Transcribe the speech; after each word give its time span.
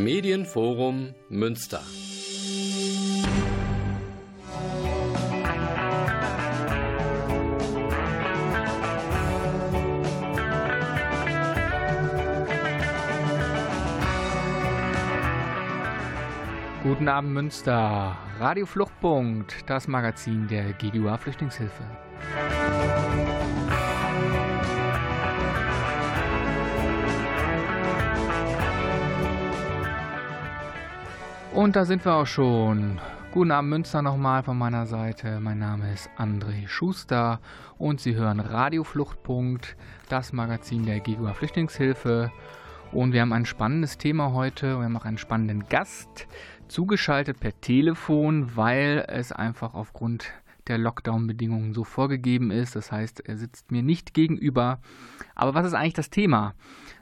Medienforum 0.00 1.14
Münster. 1.28 1.82
Guten 16.82 17.08
Abend 17.08 17.34
Münster, 17.34 18.16
Radio 18.38 18.64
Fluchtpunkt, 18.64 19.54
das 19.66 19.86
Magazin 19.86 20.48
der 20.48 20.72
GGUA 20.72 21.18
Flüchtlingshilfe. 21.18 22.09
Und 31.60 31.76
da 31.76 31.84
sind 31.84 32.06
wir 32.06 32.14
auch 32.14 32.26
schon. 32.26 32.98
Guten 33.32 33.50
Abend 33.50 33.68
Münster 33.68 34.00
nochmal 34.00 34.42
von 34.42 34.56
meiner 34.56 34.86
Seite. 34.86 35.40
Mein 35.40 35.58
Name 35.58 35.92
ist 35.92 36.08
André 36.16 36.66
Schuster 36.66 37.38
und 37.76 38.00
Sie 38.00 38.14
hören 38.14 38.40
Radio 38.40 38.82
Fluchtpunkt, 38.82 39.76
das 40.08 40.32
Magazin 40.32 40.86
der 40.86 41.00
GGUA 41.00 41.34
Flüchtlingshilfe. 41.34 42.32
Und 42.92 43.12
wir 43.12 43.20
haben 43.20 43.34
ein 43.34 43.44
spannendes 43.44 43.98
Thema 43.98 44.32
heute. 44.32 44.78
Wir 44.78 44.84
haben 44.84 44.96
auch 44.96 45.04
einen 45.04 45.18
spannenden 45.18 45.68
Gast 45.68 46.26
zugeschaltet 46.68 47.40
per 47.40 47.52
Telefon, 47.60 48.56
weil 48.56 49.04
es 49.06 49.30
einfach 49.30 49.74
aufgrund 49.74 50.32
der 50.66 50.78
Lockdown-Bedingungen 50.78 51.74
so 51.74 51.84
vorgegeben 51.84 52.50
ist. 52.50 52.74
Das 52.74 52.90
heißt, 52.90 53.28
er 53.28 53.36
sitzt 53.36 53.70
mir 53.70 53.82
nicht 53.82 54.14
gegenüber. 54.14 54.78
Aber 55.34 55.52
was 55.52 55.66
ist 55.66 55.74
eigentlich 55.74 55.92
das 55.92 56.08
Thema? 56.08 56.54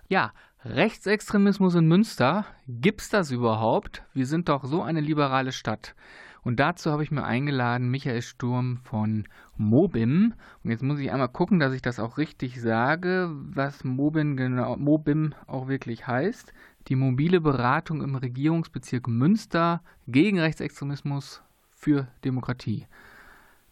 Ja, 0.09 0.33
Rechtsextremismus 0.65 1.77
in 1.77 1.87
Münster, 1.87 2.45
gibt's 2.67 3.11
das 3.11 3.30
überhaupt? 3.30 4.03
Wir 4.12 4.27
sind 4.27 4.48
doch 4.48 4.65
so 4.65 4.83
eine 4.83 5.01
liberale 5.01 5.53
Stadt. 5.53 5.95
Und 6.42 6.59
dazu 6.59 6.91
habe 6.91 7.05
ich 7.05 7.12
mir 7.12 7.23
eingeladen 7.23 7.89
Michael 7.89 8.23
Sturm 8.23 8.78
von 8.83 9.28
Mobim. 9.56 10.34
Und 10.65 10.70
jetzt 10.70 10.83
muss 10.83 10.98
ich 10.98 11.12
einmal 11.12 11.28
gucken, 11.28 11.61
dass 11.61 11.73
ich 11.75 11.83
das 11.83 12.00
auch 12.00 12.19
richtig 12.19 12.61
sage, 12.61 13.31
was 13.33 13.84
Mobim 13.84 14.37
genau, 14.37 14.77
Mobim 14.77 15.33
auch 15.47 15.69
wirklich 15.69 16.09
heißt. 16.09 16.53
Die 16.89 16.97
mobile 16.97 17.41
Beratung 17.41 18.03
im 18.03 18.17
Regierungsbezirk 18.17 19.06
Münster 19.06 19.81
gegen 20.09 20.41
Rechtsextremismus 20.41 21.41
für 21.70 22.09
Demokratie. 22.25 22.89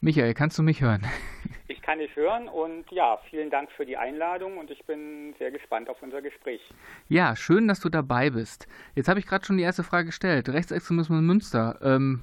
Michael, 0.01 0.35
kannst 0.35 0.57
du 0.57 0.63
mich 0.63 0.83
hören? 0.83 1.03
Ich 1.87 1.89
kann 1.89 2.01
dich 2.01 2.17
hören 2.17 2.49
und 2.49 2.91
ja, 2.91 3.17
vielen 3.31 3.49
Dank 3.49 3.71
für 3.71 3.87
die 3.87 3.97
Einladung 3.97 4.59
und 4.59 4.73
ich 4.73 4.85
bin 4.87 5.37
sehr 5.39 5.53
gespannt 5.53 5.89
auf 5.89 6.03
unser 6.03 6.21
Gespräch. 6.21 6.61
Ja, 7.09 7.37
schön, 7.37 7.69
dass 7.69 7.79
du 7.79 7.89
dabei 7.89 8.31
bist. 8.31 8.67
Jetzt 8.97 9.07
habe 9.07 9.21
ich 9.21 9.27
gerade 9.29 9.45
schon 9.45 9.57
die 9.57 9.63
erste 9.63 9.85
Frage 9.85 10.07
gestellt. 10.07 10.49
Rechtsextremismus 10.49 11.21
in 11.21 11.25
Münster. 11.25 11.79
Ähm, 11.85 12.23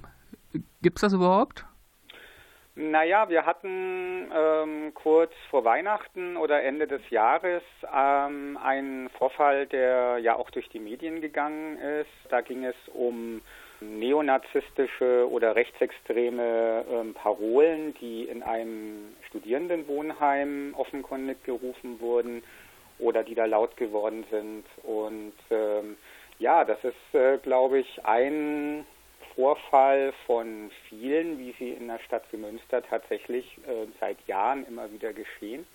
Gibt 0.81 0.97
es 0.97 1.02
das 1.03 1.14
überhaupt? 1.14 1.66
Naja, 2.75 3.29
wir 3.29 3.45
hatten 3.45 4.31
ähm, 4.35 4.93
kurz 4.95 5.31
vor 5.52 5.63
Weihnachten 5.63 6.38
oder 6.38 6.63
Ende 6.63 6.88
des 6.88 7.07
Jahres 7.11 7.61
ähm, 7.93 8.57
einen 8.57 9.09
Vorfall, 9.09 9.67
der 9.67 10.17
ja 10.17 10.35
auch 10.35 10.49
durch 10.49 10.69
die 10.69 10.80
Medien 10.80 11.21
gegangen 11.21 11.77
ist. 11.77 12.09
Da 12.30 12.41
ging 12.41 12.65
es 12.65 12.75
um 12.91 13.41
neonazistische 13.80 15.30
oder 15.30 15.55
rechtsextreme 15.55 16.83
ähm, 16.89 17.13
Parolen, 17.13 17.93
die 18.02 18.23
in 18.23 18.41
einem 18.41 19.13
Studierendenwohnheim 19.27 20.73
offenkundig 20.75 21.43
gerufen 21.43 21.99
wurden 21.99 22.43
oder 22.97 23.23
die 23.23 23.35
da 23.35 23.45
laut 23.45 23.77
geworden 23.77 24.25
sind. 24.31 24.65
Und 24.81 25.33
ähm, 25.52 25.95
ja, 26.39 26.65
das 26.65 26.83
ist, 26.83 27.13
äh, 27.15 27.37
glaube 27.37 27.80
ich, 27.80 28.03
ein 28.03 28.85
Vorfall 29.36 30.14
von 30.26 30.72
vielen, 30.89 31.39
wie 31.39 31.53
sie 31.58 31.72
in 31.72 31.88
der 31.88 32.00
Stadt 32.00 32.23
wie 32.31 32.38
Münster 32.38 32.84
tatsächlich 32.84 33.58
äh, 33.67 33.88
seit 33.99 34.17
Jahren 34.27 34.66
immer 34.67 34.92
wieder 34.92 35.14
geschehen. 35.14 35.66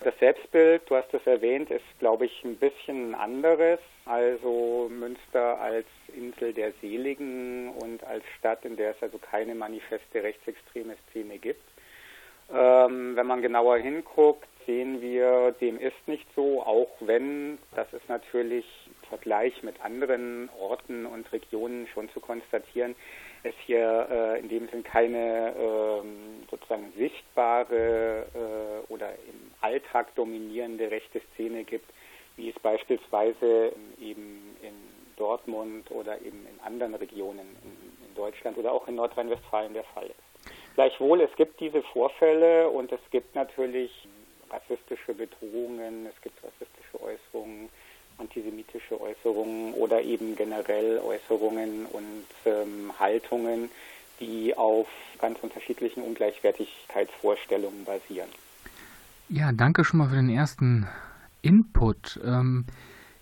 Das 0.00 0.18
Selbstbild, 0.18 0.82
du 0.90 0.96
hast 0.96 1.14
es 1.14 1.26
erwähnt, 1.26 1.70
ist, 1.70 1.84
glaube 1.98 2.26
ich, 2.26 2.44
ein 2.44 2.56
bisschen 2.56 3.14
anderes. 3.14 3.78
Also 4.04 4.90
Münster 4.90 5.58
als 5.60 5.86
Insel 6.14 6.52
der 6.52 6.72
Seligen 6.80 7.70
und 7.70 8.04
als 8.04 8.24
Stadt, 8.38 8.64
in 8.64 8.76
der 8.76 8.90
es 8.90 9.02
also 9.02 9.18
keine 9.18 9.54
manifeste 9.54 10.22
rechtsextreme 10.22 10.96
Szene 11.08 11.38
gibt. 11.38 11.64
Ähm, 12.52 13.16
wenn 13.16 13.26
man 13.26 13.40
genauer 13.40 13.78
hinguckt, 13.78 14.48
sehen 14.66 15.00
wir, 15.00 15.54
dem 15.60 15.78
ist 15.78 16.06
nicht 16.06 16.26
so, 16.36 16.62
auch 16.62 16.90
wenn, 17.00 17.58
das 17.74 17.90
ist 17.92 18.08
natürlich 18.08 18.66
Vergleich 19.14 19.62
mit 19.62 19.80
anderen 19.80 20.50
Orten 20.58 21.06
und 21.06 21.30
Regionen 21.32 21.86
schon 21.94 22.10
zu 22.10 22.18
konstatieren, 22.18 22.96
es 23.44 23.54
hier 23.64 24.08
äh, 24.10 24.40
in 24.40 24.48
dem 24.48 24.68
Sinn 24.70 24.82
keine 24.82 25.54
ähm, 25.56 26.42
sozusagen 26.50 26.92
sichtbare 26.98 28.26
äh, 28.34 28.92
oder 28.92 29.10
im 29.10 29.52
Alltag 29.60 30.12
dominierende 30.16 30.90
rechte 30.90 31.20
Szene 31.32 31.62
gibt, 31.62 31.88
wie 32.36 32.50
es 32.50 32.58
beispielsweise 32.58 33.72
eben 34.00 34.56
in 34.62 34.74
Dortmund 35.16 35.92
oder 35.92 36.16
eben 36.16 36.44
in 36.50 36.60
anderen 36.64 36.96
Regionen 36.96 37.46
in, 37.62 38.08
in 38.08 38.14
Deutschland 38.16 38.58
oder 38.58 38.72
auch 38.72 38.88
in 38.88 38.96
Nordrhein-Westfalen 38.96 39.74
der 39.74 39.84
Fall 39.84 40.06
ist. 40.06 40.52
Gleichwohl, 40.74 41.20
es 41.20 41.34
gibt 41.36 41.60
diese 41.60 41.82
Vorfälle 41.82 42.68
und 42.68 42.90
es 42.90 43.00
gibt 43.12 43.36
natürlich 43.36 43.92
rassistische 44.50 45.14
Bedrohungen, 45.14 46.06
es 46.06 46.20
gibt 46.20 46.36
rassistische 46.42 47.00
Äußerungen, 47.00 47.68
antisemitische 48.18 49.00
Äußerungen 49.00 49.74
oder 49.74 50.02
eben 50.02 50.36
generell 50.36 50.98
Äußerungen 50.98 51.86
und 51.86 52.24
ähm, 52.44 52.92
Haltungen, 52.98 53.70
die 54.20 54.56
auf 54.56 54.88
ganz 55.18 55.38
unterschiedlichen 55.42 56.02
Ungleichwertigkeitsvorstellungen 56.02 57.84
basieren. 57.84 58.28
Ja, 59.28 59.52
danke 59.52 59.84
schon 59.84 59.98
mal 59.98 60.08
für 60.08 60.16
den 60.16 60.28
ersten 60.28 60.86
Input. 61.42 62.20
Ähm, 62.24 62.66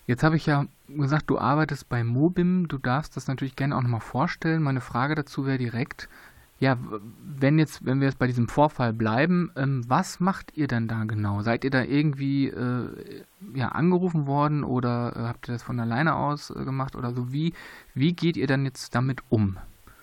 jetzt 0.06 0.22
habe 0.22 0.36
ich 0.36 0.46
ja 0.46 0.66
gesagt, 0.88 1.30
du 1.30 1.38
arbeitest 1.38 1.88
bei 1.88 2.04
Mobim. 2.04 2.68
Du 2.68 2.78
darfst 2.78 3.16
das 3.16 3.28
natürlich 3.28 3.56
gerne 3.56 3.76
auch 3.76 3.82
nochmal 3.82 4.00
vorstellen. 4.00 4.62
Meine 4.62 4.80
Frage 4.80 5.14
dazu 5.14 5.46
wäre 5.46 5.58
direkt, 5.58 6.08
ja, 6.62 6.78
wenn 6.78 7.58
jetzt, 7.58 7.84
wenn 7.84 7.98
wir 7.98 8.06
jetzt 8.06 8.20
bei 8.20 8.28
diesem 8.28 8.46
Vorfall 8.46 8.92
bleiben, 8.92 9.50
ähm, 9.56 9.82
was 9.88 10.20
macht 10.20 10.56
ihr 10.56 10.68
denn 10.68 10.86
da 10.86 11.02
genau? 11.08 11.40
Seid 11.40 11.64
ihr 11.64 11.70
da 11.70 11.82
irgendwie 11.82 12.46
äh, 12.46 13.24
ja, 13.52 13.70
angerufen 13.70 14.28
worden 14.28 14.62
oder 14.62 15.12
äh, 15.16 15.18
habt 15.22 15.48
ihr 15.48 15.54
das 15.54 15.64
von 15.64 15.80
alleine 15.80 16.14
aus 16.14 16.50
äh, 16.50 16.64
gemacht 16.64 16.94
oder 16.94 17.10
so? 17.10 17.32
Wie, 17.32 17.52
wie 17.94 18.12
geht 18.12 18.36
ihr 18.36 18.46
dann 18.46 18.64
jetzt 18.64 18.94
damit 18.94 19.22
um? 19.28 19.58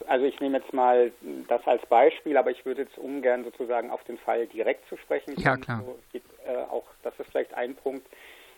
Also 0.05 0.25
ich 0.25 0.37
nehme 0.41 0.57
jetzt 0.57 0.73
mal 0.73 1.13
das 1.47 1.65
als 1.65 1.85
Beispiel, 1.85 2.35
aber 2.35 2.51
ich 2.51 2.65
würde 2.65 2.81
jetzt 2.81 2.97
ungern 2.97 3.45
sozusagen 3.45 3.89
auf 3.89 4.03
den 4.03 4.17
Fall 4.17 4.45
direkt 4.47 4.85
zu 4.89 4.97
sprechen 4.97 5.35
kommen. 5.35 5.45
Ja, 5.45 5.55
klar. 5.55 5.83
So, 5.85 5.97
geht, 6.11 6.23
äh, 6.45 6.57
auch 6.69 6.87
das 7.03 7.17
ist 7.21 7.31
vielleicht 7.31 7.53
ein 7.53 7.73
Punkt 7.75 8.05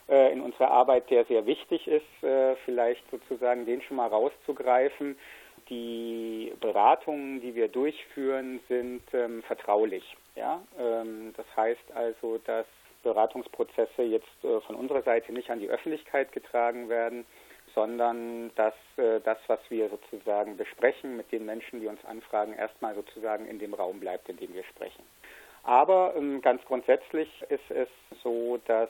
äh, 0.10 0.34
in 0.34 0.42
unserer 0.42 0.72
Arbeit, 0.72 1.08
der 1.12 1.26
sehr 1.26 1.46
wichtig 1.46 1.88
ist, 1.88 2.02
vielleicht 2.66 3.04
sozusagen 3.12 3.68
den 3.68 3.84
schon 3.84 3.98
mal 3.98 4.08
rauszugreifen 4.08 5.16
die 5.72 6.54
Beratungen, 6.60 7.42
die 7.42 7.56
wir 7.56 7.70
durchführen, 7.70 8.60
sind 8.68 9.02
ähm, 9.14 9.42
vertraulich. 9.44 10.04
Ja? 10.36 10.62
Ähm, 10.78 11.34
das 11.38 11.46
heißt 11.56 11.92
also, 11.96 12.40
dass 12.46 12.66
Beratungsprozesse 13.04 14.04
jetzt 14.04 14.44
äh, 14.44 14.60
von 14.62 14.76
unserer 14.76 15.02
Seite 15.02 15.32
nicht 15.32 15.50
an 15.50 15.60
die 15.60 15.70
Öffentlichkeit 15.70 16.32
getragen 16.34 16.90
werden, 16.90 17.26
sondern 17.74 18.52
dass 18.56 18.74
äh, 18.98 19.22
das, 19.22 19.38
was 19.48 19.60
wir 19.70 19.90
sozusagen 19.90 20.58
besprechen 20.58 21.16
mit 21.16 21.32
den 21.32 21.46
Menschen, 21.46 21.80
die 21.80 21.88
uns 21.88 22.04
anfragen, 22.06 22.54
erstmal 22.54 22.94
sozusagen 22.94 23.48
in 23.48 23.58
dem 23.58 23.74
Raum 23.74 24.02
bleibt, 24.02 24.28
in 24.30 24.38
dem 24.38 24.54
wir 24.54 24.64
sprechen. 24.66 25.04
Aber 25.64 26.14
ähm, 26.18 26.42
ganz 26.42 26.64
grundsätzlich 26.66 27.30
ist 27.50 27.72
es 27.72 27.88
so, 28.24 28.60
dass 28.66 28.90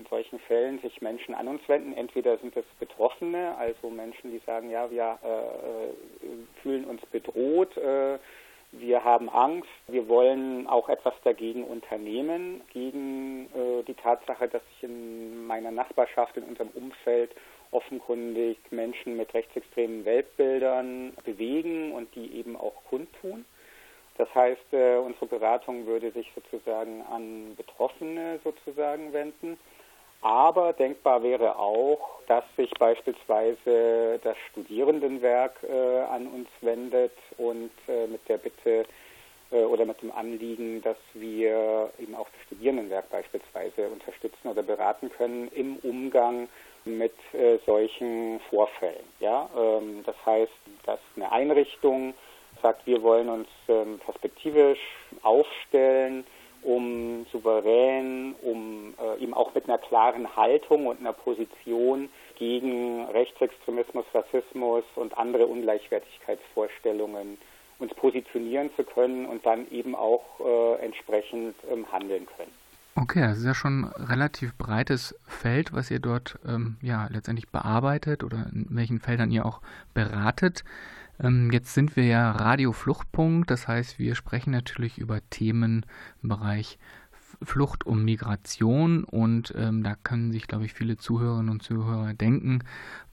in 0.00 0.06
solchen 0.06 0.38
Fällen 0.40 0.80
sich 0.80 1.02
Menschen 1.02 1.34
an 1.34 1.46
uns 1.48 1.60
wenden. 1.68 1.92
Entweder 1.92 2.38
sind 2.38 2.56
es 2.56 2.64
Betroffene, 2.78 3.56
also 3.58 3.90
Menschen, 3.90 4.30
die 4.30 4.40
sagen, 4.46 4.70
ja, 4.70 4.90
wir 4.90 5.18
äh, 5.22 5.28
äh, 5.28 5.92
fühlen 6.62 6.84
uns 6.84 7.02
bedroht, 7.06 7.76
äh, 7.76 8.18
wir 8.72 9.02
haben 9.02 9.28
Angst, 9.28 9.68
wir 9.88 10.08
wollen 10.08 10.68
auch 10.68 10.88
etwas 10.88 11.14
dagegen 11.24 11.64
unternehmen, 11.64 12.60
gegen 12.72 13.46
äh, 13.46 13.82
die 13.82 13.94
Tatsache, 13.94 14.48
dass 14.48 14.62
sich 14.74 14.84
in 14.84 15.46
meiner 15.46 15.72
Nachbarschaft, 15.72 16.36
in 16.36 16.44
unserem 16.44 16.70
Umfeld 16.74 17.32
offenkundig 17.72 18.58
Menschen 18.70 19.16
mit 19.16 19.34
rechtsextremen 19.34 20.04
Weltbildern 20.04 21.12
bewegen 21.24 21.92
und 21.92 22.14
die 22.14 22.38
eben 22.38 22.56
auch 22.56 22.84
kundtun. 22.88 23.44
Das 24.18 24.32
heißt, 24.34 24.72
äh, 24.72 24.96
unsere 24.96 25.26
Beratung 25.26 25.86
würde 25.86 26.10
sich 26.12 26.30
sozusagen 26.34 27.02
an 27.10 27.54
Betroffene 27.56 28.38
sozusagen 28.44 29.12
wenden. 29.12 29.58
Aber 30.22 30.72
denkbar 30.74 31.22
wäre 31.22 31.58
auch, 31.58 32.20
dass 32.26 32.44
sich 32.56 32.70
beispielsweise 32.78 34.20
das 34.22 34.36
Studierendenwerk 34.50 35.62
äh, 35.62 36.00
an 36.00 36.26
uns 36.26 36.48
wendet 36.60 37.16
und 37.38 37.70
äh, 37.88 38.06
mit 38.06 38.28
der 38.28 38.36
Bitte 38.38 38.84
äh, 39.50 39.64
oder 39.64 39.84
mit 39.84 40.00
dem 40.02 40.12
Anliegen, 40.12 40.82
dass 40.82 40.98
wir 41.14 41.90
eben 41.98 42.14
auch 42.14 42.28
das 42.28 42.42
Studierendenwerk 42.46 43.10
beispielsweise 43.10 43.88
unterstützen 43.88 44.48
oder 44.48 44.62
beraten 44.62 45.10
können 45.10 45.48
im 45.54 45.76
Umgang 45.76 46.48
mit 46.84 47.14
äh, 47.32 47.58
solchen 47.66 48.40
Vorfällen. 48.50 49.06
Ja? 49.20 49.48
Ähm, 49.56 50.02
das 50.04 50.16
heißt, 50.24 50.52
dass 50.84 51.00
eine 51.16 51.32
Einrichtung 51.32 52.14
sagt, 52.62 52.86
wir 52.86 53.02
wollen 53.02 53.28
uns 53.28 53.48
ähm, 53.68 53.98
perspektivisch 53.98 54.80
aufstellen, 55.22 56.26
um 56.62 57.26
souverän, 57.32 58.34
um 58.42 58.94
äh, 59.00 59.22
eben 59.22 59.34
auch 59.34 59.54
mit 59.54 59.64
einer 59.64 59.78
klaren 59.78 60.36
Haltung 60.36 60.86
und 60.86 61.00
einer 61.00 61.12
Position 61.12 62.08
gegen 62.36 63.04
Rechtsextremismus, 63.06 64.04
Rassismus 64.14 64.84
und 64.96 65.16
andere 65.18 65.46
Ungleichwertigkeitsvorstellungen 65.46 67.38
uns 67.78 67.94
positionieren 67.94 68.70
zu 68.76 68.84
können 68.84 69.26
und 69.26 69.44
dann 69.46 69.70
eben 69.70 69.94
auch 69.94 70.24
äh, 70.40 70.84
entsprechend 70.84 71.54
ähm, 71.70 71.90
handeln 71.90 72.26
können. 72.36 72.52
Okay, 73.00 73.22
das 73.22 73.38
ist 73.38 73.44
ja 73.44 73.54
schon 73.54 73.86
ein 73.86 74.04
relativ 74.04 74.54
breites 74.56 75.14
Feld, 75.24 75.72
was 75.72 75.90
ihr 75.90 76.00
dort 76.00 76.38
ähm, 76.44 76.76
ja 76.82 77.08
letztendlich 77.10 77.48
bearbeitet 77.48 78.22
oder 78.22 78.50
in 78.52 78.66
welchen 78.68 79.00
Feldern 79.00 79.30
ihr 79.30 79.46
auch 79.46 79.62
beratet. 79.94 80.64
Ähm, 81.18 81.50
jetzt 81.50 81.72
sind 81.72 81.96
wir 81.96 82.04
ja 82.04 82.30
Radio 82.30 82.72
Fluchtpunkt, 82.72 83.50
das 83.50 83.66
heißt, 83.66 83.98
wir 83.98 84.14
sprechen 84.14 84.50
natürlich 84.50 84.98
über 84.98 85.20
Themen 85.30 85.86
im 86.22 86.28
Bereich 86.28 86.78
Flucht 87.42 87.86
und 87.86 88.04
Migration 88.04 89.04
und 89.04 89.54
ähm, 89.56 89.82
da 89.82 89.94
können 89.94 90.30
sich, 90.30 90.46
glaube 90.46 90.66
ich, 90.66 90.74
viele 90.74 90.98
Zuhörerinnen 90.98 91.48
und 91.48 91.62
Zuhörer 91.62 92.12
denken, 92.12 92.64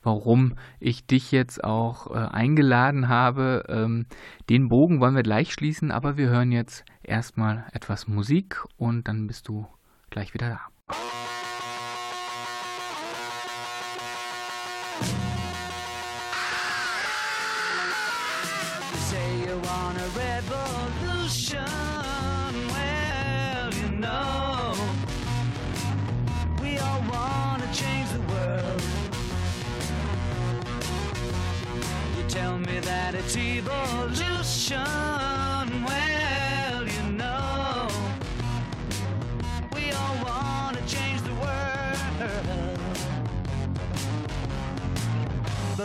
warum 0.03 0.55
ich 0.81 1.05
dich 1.05 1.31
jetzt 1.31 1.63
auch 1.63 2.11
äh, 2.11 2.27
eingeladen 2.27 3.07
habe. 3.07 3.63
Ähm, 3.69 4.05
den 4.49 4.67
Bogen 4.67 4.99
wollen 4.99 5.15
wir 5.15 5.23
gleich 5.23 5.53
schließen, 5.53 5.91
aber 5.91 6.17
wir 6.17 6.27
hören 6.27 6.51
jetzt 6.51 6.83
erstmal 7.03 7.63
etwas 7.71 8.09
Musik 8.09 8.65
und 8.75 9.07
dann 9.07 9.27
bist 9.27 9.47
du 9.47 9.65
gleich 10.09 10.33
wieder 10.33 10.49
da. 10.49 10.95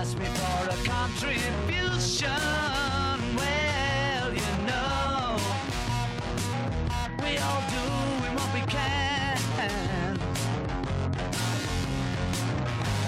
Ask 0.00 0.16
me 0.16 0.26
for 0.26 0.68
a 0.70 0.76
contribution. 0.86 2.30
Well, 3.36 4.32
you 4.32 4.52
know, 4.68 5.36
we 7.20 7.36
all 7.38 7.62
doing 7.68 8.34
what 8.36 8.54
we 8.54 8.60
can. 8.60 10.16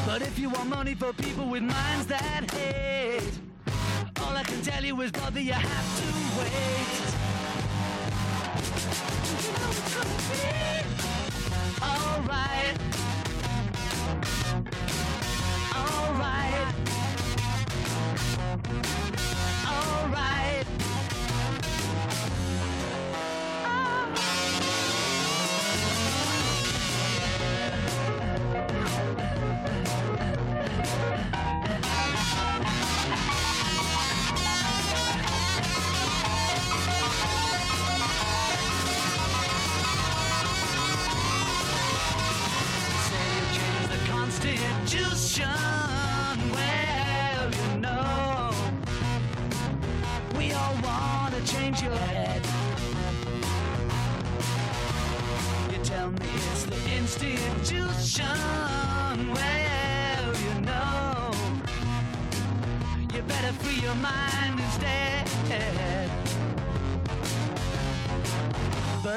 But 0.04 0.22
if 0.22 0.36
you 0.36 0.50
want 0.50 0.68
money 0.68 0.96
for 0.96 1.12
people 1.12 1.46
with 1.46 1.62
minds 1.62 2.06
that 2.06 2.50
hate, 2.50 3.38
all 4.20 4.36
I 4.36 4.42
can 4.42 4.60
tell 4.62 4.84
you 4.84 5.00
is, 5.02 5.12
brother, 5.12 5.38
you 5.38 5.52
have 5.52 5.96
to 6.00 6.06
wait. 6.40 6.50
You 9.30 9.52
know 9.60 9.70
it's 9.70 9.94
gonna 9.94 10.18
be 10.32 10.50
alright. 11.84 13.09
fight. 16.20 16.89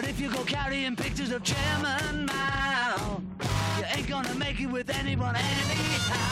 If 0.05 0.19
you 0.19 0.29
go 0.29 0.43
carrying 0.43 0.95
pictures 0.95 1.31
of 1.31 1.43
Chairman 1.43 2.25
Mao, 2.25 3.22
you 3.77 3.86
ain't 3.95 4.07
gonna 4.07 4.33
make 4.36 4.60
it 4.60 4.67
with 4.67 4.89
anyone 4.89 5.36
anyhow. 5.36 6.23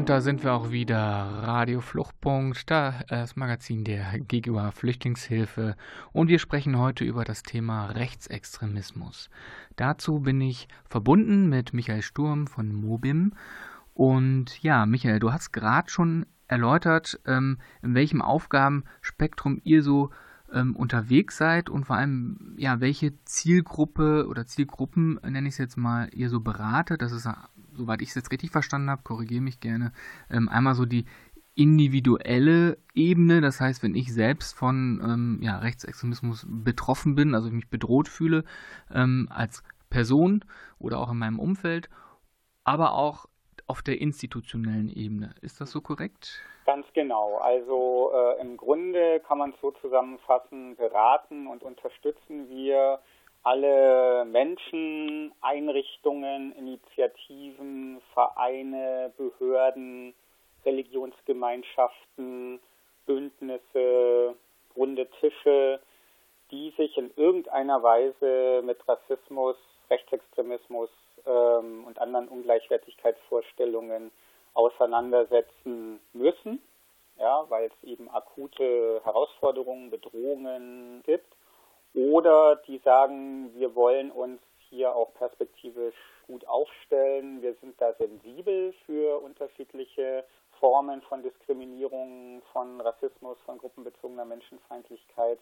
Und 0.00 0.08
da 0.08 0.22
sind 0.22 0.42
wir 0.44 0.54
auch 0.54 0.70
wieder. 0.70 0.96
Radio 0.96 1.82
Fluchtpunkt, 1.82 2.70
da 2.70 3.02
das 3.10 3.36
Magazin 3.36 3.84
der 3.84 4.18
gegenüber 4.18 4.72
Flüchtlingshilfe. 4.72 5.76
Und 6.12 6.28
wir 6.28 6.38
sprechen 6.38 6.78
heute 6.78 7.04
über 7.04 7.22
das 7.22 7.42
Thema 7.42 7.90
Rechtsextremismus. 7.90 9.28
Dazu 9.76 10.20
bin 10.20 10.40
ich 10.40 10.68
verbunden 10.88 11.50
mit 11.50 11.74
Michael 11.74 12.00
Sturm 12.00 12.46
von 12.46 12.72
Mobim. 12.72 13.34
Und 13.92 14.62
ja, 14.62 14.86
Michael, 14.86 15.18
du 15.18 15.34
hast 15.34 15.52
gerade 15.52 15.90
schon 15.90 16.24
erläutert, 16.48 17.20
ähm, 17.26 17.58
in 17.82 17.94
welchem 17.94 18.22
Aufgabenspektrum 18.22 19.60
ihr 19.64 19.82
so 19.82 20.08
ähm, 20.50 20.76
unterwegs 20.76 21.36
seid 21.36 21.68
und 21.68 21.84
vor 21.84 21.96
allem, 21.96 22.54
ja, 22.56 22.80
welche 22.80 23.22
Zielgruppe 23.26 24.26
oder 24.28 24.46
Zielgruppen, 24.46 25.20
nenne 25.22 25.46
ich 25.46 25.54
es 25.54 25.58
jetzt 25.58 25.76
mal, 25.76 26.08
ihr 26.14 26.30
so 26.30 26.40
beratet. 26.40 27.02
Das 27.02 27.12
ist 27.12 27.28
soweit 27.74 28.02
ich 28.02 28.10
es 28.10 28.14
jetzt 28.14 28.32
richtig 28.32 28.50
verstanden 28.50 28.90
habe, 28.90 29.02
korrigiere 29.02 29.42
mich 29.42 29.60
gerne, 29.60 29.92
ähm, 30.30 30.48
einmal 30.48 30.74
so 30.74 30.86
die 30.86 31.04
individuelle 31.54 32.78
Ebene, 32.94 33.40
das 33.40 33.60
heißt, 33.60 33.82
wenn 33.82 33.94
ich 33.94 34.12
selbst 34.12 34.56
von 34.56 35.00
ähm, 35.04 35.40
ja, 35.42 35.58
Rechtsextremismus 35.58 36.46
betroffen 36.48 37.14
bin, 37.14 37.34
also 37.34 37.50
mich 37.50 37.68
bedroht 37.68 38.08
fühle 38.08 38.44
ähm, 38.94 39.28
als 39.30 39.62
Person 39.90 40.44
oder 40.78 40.98
auch 41.00 41.10
in 41.10 41.18
meinem 41.18 41.38
Umfeld, 41.38 41.90
aber 42.64 42.94
auch 42.94 43.26
auf 43.66 43.82
der 43.82 44.00
institutionellen 44.00 44.88
Ebene. 44.88 45.34
Ist 45.42 45.60
das 45.60 45.70
so 45.70 45.80
korrekt? 45.80 46.42
Ganz 46.66 46.86
genau. 46.92 47.38
Also 47.38 48.12
äh, 48.14 48.40
im 48.40 48.56
Grunde 48.56 49.20
kann 49.26 49.38
man 49.38 49.50
es 49.50 49.60
so 49.60 49.72
zusammenfassen, 49.72 50.76
beraten 50.76 51.46
und 51.46 51.62
unterstützen 51.62 52.48
wir 52.48 53.00
alle 53.42 54.24
Menschen, 54.26 55.32
Einrichtungen, 55.40 56.52
Initiativen, 56.56 58.00
Vereine, 58.12 59.12
Behörden, 59.16 60.14
Religionsgemeinschaften, 60.64 62.60
Bündnisse, 63.06 64.34
runde 64.76 65.08
Tische, 65.20 65.80
die 66.50 66.72
sich 66.76 66.96
in 66.96 67.10
irgendeiner 67.16 67.82
Weise 67.82 68.62
mit 68.64 68.86
Rassismus, 68.86 69.56
Rechtsextremismus 69.88 70.90
ähm, 71.26 71.84
und 71.84 71.98
anderen 71.98 72.28
Ungleichwertigkeitsvorstellungen 72.28 74.10
auseinandersetzen 74.54 76.00
müssen, 76.12 76.60
ja, 77.18 77.44
weil 77.48 77.66
es 77.66 77.88
eben 77.88 78.10
akute 78.10 79.00
Herausforderungen, 79.04 79.90
Bedrohungen 79.90 81.02
gibt. 81.04 81.32
Oder 81.94 82.56
die 82.66 82.78
sagen, 82.78 83.52
wir 83.54 83.74
wollen 83.74 84.10
uns 84.10 84.40
hier 84.68 84.94
auch 84.94 85.12
perspektivisch 85.14 85.96
gut 86.26 86.46
aufstellen. 86.46 87.42
Wir 87.42 87.54
sind 87.54 87.80
da 87.80 87.92
sensibel 87.94 88.72
für 88.86 89.20
unterschiedliche 89.20 90.24
Formen 90.60 91.02
von 91.02 91.22
Diskriminierung, 91.22 92.42
von 92.52 92.80
Rassismus, 92.80 93.38
von 93.44 93.58
gruppenbezogener 93.58 94.24
Menschenfeindlichkeit. 94.24 95.38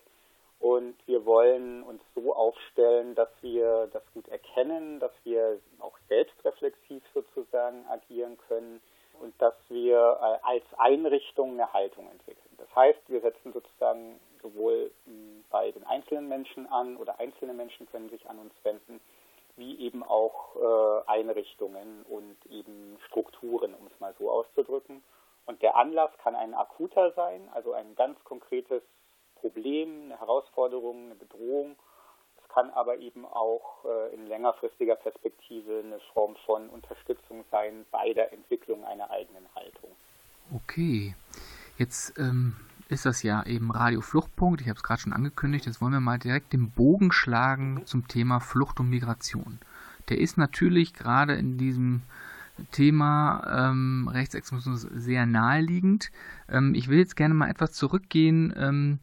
Und 0.60 0.96
wir 1.06 1.24
wollen 1.24 1.82
uns 1.82 2.02
so 2.14 2.34
aufstellen, 2.34 3.14
dass 3.14 3.28
wir 3.42 3.88
das 3.92 4.02
gut 4.14 4.26
erkennen, 4.28 4.98
dass 4.98 5.12
wir 5.24 5.60
auch 5.78 5.96
selbstreflexiv 6.08 7.02
sozusagen 7.14 7.86
agieren 7.86 8.38
können 8.48 8.80
und 9.20 9.40
dass 9.40 9.54
wir 9.68 9.96
äh, 9.96 10.46
als 10.46 10.64
Einrichtung 10.78 11.52
eine 11.52 11.72
Haltung 11.72 12.10
entwickeln. 12.10 12.56
Das 12.56 12.74
heißt, 12.74 12.98
wir 13.08 13.20
setzen 13.20 13.52
sozusagen 13.52 14.18
sowohl 14.42 14.90
hm, 15.04 15.44
bei 15.50 15.70
den 15.70 15.84
einzelnen 15.84 16.28
Menschen 16.28 16.66
an 16.66 16.96
oder 16.96 17.18
einzelne 17.20 17.54
Menschen 17.54 17.86
können 17.86 18.08
sich 18.10 18.28
an 18.28 18.38
uns 18.38 18.52
wenden, 18.62 19.00
wie 19.56 19.78
eben 19.80 20.02
auch 20.02 20.56
äh, 20.56 21.10
Einrichtungen 21.10 22.04
und 22.08 22.36
eben 22.50 22.98
Strukturen, 23.08 23.74
um 23.74 23.86
es 23.86 24.00
mal 24.00 24.14
so 24.18 24.30
auszudrücken. 24.30 25.02
Und 25.46 25.62
der 25.62 25.76
Anlass 25.76 26.10
kann 26.22 26.34
ein 26.34 26.54
akuter 26.54 27.12
sein, 27.12 27.48
also 27.52 27.72
ein 27.72 27.94
ganz 27.96 28.22
konkretes 28.24 28.82
Problem, 29.36 30.04
eine 30.04 30.20
Herausforderung, 30.20 31.06
eine 31.06 31.14
Bedrohung. 31.14 31.76
Es 32.42 32.48
kann 32.50 32.70
aber 32.70 32.98
eben 32.98 33.24
auch 33.24 33.84
äh, 33.84 34.14
in 34.14 34.26
längerfristiger 34.26 34.96
Perspektive 34.96 35.82
eine 35.84 36.00
Form 36.12 36.36
von 36.44 36.68
Unterstützung 36.68 37.44
sein 37.50 37.86
bei 37.90 38.12
der 38.12 38.32
Entwicklung 38.32 38.84
einer 38.84 39.10
eigenen 39.10 39.46
Haltung. 39.54 39.90
Okay, 40.54 41.14
jetzt 41.78 42.18
ähm, 42.18 42.56
ist 42.88 43.04
das 43.04 43.22
ja 43.22 43.44
eben 43.44 43.70
Radio 43.70 44.00
Fluchtpunkt. 44.00 44.60
Ich 44.60 44.68
habe 44.68 44.78
es 44.78 44.82
gerade 44.82 45.02
schon 45.02 45.12
angekündigt. 45.12 45.66
Jetzt 45.66 45.80
wollen 45.80 45.92
wir 45.92 46.00
mal 46.00 46.18
direkt 46.18 46.52
den 46.52 46.70
Bogen 46.70 47.12
schlagen 47.12 47.82
zum 47.84 48.08
Thema 48.08 48.40
Flucht 48.40 48.80
und 48.80 48.88
Migration. 48.88 49.58
Der 50.08 50.18
ist 50.18 50.38
natürlich 50.38 50.94
gerade 50.94 51.34
in 51.34 51.58
diesem 51.58 52.02
Thema 52.72 53.70
ähm, 53.70 54.08
Rechtsextremismus 54.10 54.82
sehr 54.82 55.26
naheliegend. 55.26 56.10
Ähm, 56.48 56.74
ich 56.74 56.88
will 56.88 56.98
jetzt 56.98 57.14
gerne 57.14 57.34
mal 57.34 57.50
etwas 57.50 57.72
zurückgehen 57.72 58.52
ähm, 58.56 58.98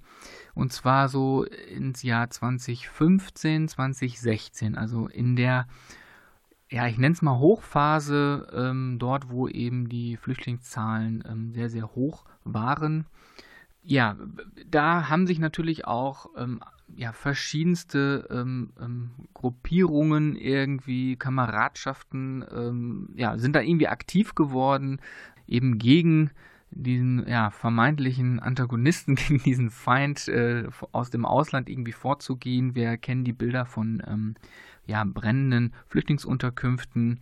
und 0.56 0.74
zwar 0.74 1.08
so 1.08 1.44
ins 1.44 2.04
Jahr 2.04 2.30
2015, 2.30 3.68
2016, 3.68 4.76
also 4.76 5.08
in 5.08 5.36
der, 5.36 5.68
ja, 6.70 6.88
ich 6.88 6.98
nenne 6.98 7.14
es 7.14 7.22
mal 7.22 7.38
Hochphase, 7.38 8.48
ähm, 8.54 8.98
dort, 9.00 9.30
wo 9.30 9.48
eben 9.48 9.90
die 9.90 10.18
Flüchtlingszahlen 10.18 11.24
ähm, 11.30 11.54
sehr, 11.54 11.70
sehr 11.70 11.96
hoch 11.96 12.26
waren. 12.44 13.06
Ja, 13.88 14.18
da 14.70 15.10
haben 15.10 15.28
sich 15.28 15.38
natürlich 15.38 15.86
auch 15.86 16.32
ähm, 16.36 16.60
ja, 16.96 17.14
verschiedenste 17.14 18.28
ähm, 18.32 18.72
ähm, 18.82 19.12
Gruppierungen 19.34 20.36
irgendwie, 20.36 21.16
Kameradschaften, 21.18 22.44
ähm, 22.52 23.10
ja, 23.16 23.38
sind 23.38 23.56
da 23.56 23.62
irgendwie 23.62 23.88
aktiv 23.88 24.34
geworden, 24.34 25.00
eben 25.48 25.78
gegen 25.78 26.32
diesen 26.72 27.28
ja, 27.28 27.52
vermeintlichen 27.52 28.40
Antagonisten, 28.40 29.16
gegen 29.16 29.42
diesen 29.44 29.70
Feind 29.70 30.28
äh, 30.28 30.66
aus 30.92 31.10
dem 31.10 31.26
Ausland 31.26 31.70
irgendwie 31.70 31.94
vorzugehen. 31.94 32.76
Wir 32.76 32.98
kennen 32.98 33.24
die 33.24 33.34
Bilder 33.34 33.66
von 33.66 34.02
ähm, 34.08 34.36
ja, 34.86 35.04
brennenden 35.04 35.74
Flüchtlingsunterkünften, 35.88 37.20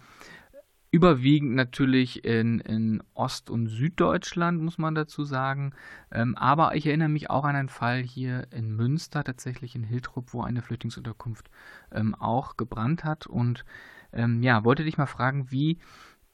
Überwiegend 0.93 1.55
natürlich 1.55 2.23
in, 2.23 2.59
in 2.59 3.01
Ost- 3.15 3.49
und 3.49 3.65
Süddeutschland, 3.65 4.61
muss 4.61 4.77
man 4.77 4.93
dazu 4.93 5.23
sagen. 5.23 5.73
Ähm, 6.11 6.35
aber 6.35 6.75
ich 6.75 6.85
erinnere 6.85 7.09
mich 7.09 7.31
auch 7.31 7.45
an 7.45 7.55
einen 7.55 7.69
Fall 7.69 8.03
hier 8.03 8.45
in 8.51 8.75
Münster, 8.75 9.23
tatsächlich 9.23 9.73
in 9.73 9.83
Hiltrup, 9.83 10.35
wo 10.35 10.43
eine 10.43 10.61
Flüchtlingsunterkunft 10.61 11.49
ähm, 11.91 12.13
auch 12.13 12.57
gebrannt 12.57 13.05
hat. 13.05 13.25
Und 13.25 13.65
ähm, 14.11 14.43
ja, 14.43 14.63
wollte 14.63 14.83
dich 14.83 14.99
mal 14.99 15.07
fragen, 15.07 15.49
wie 15.49 15.79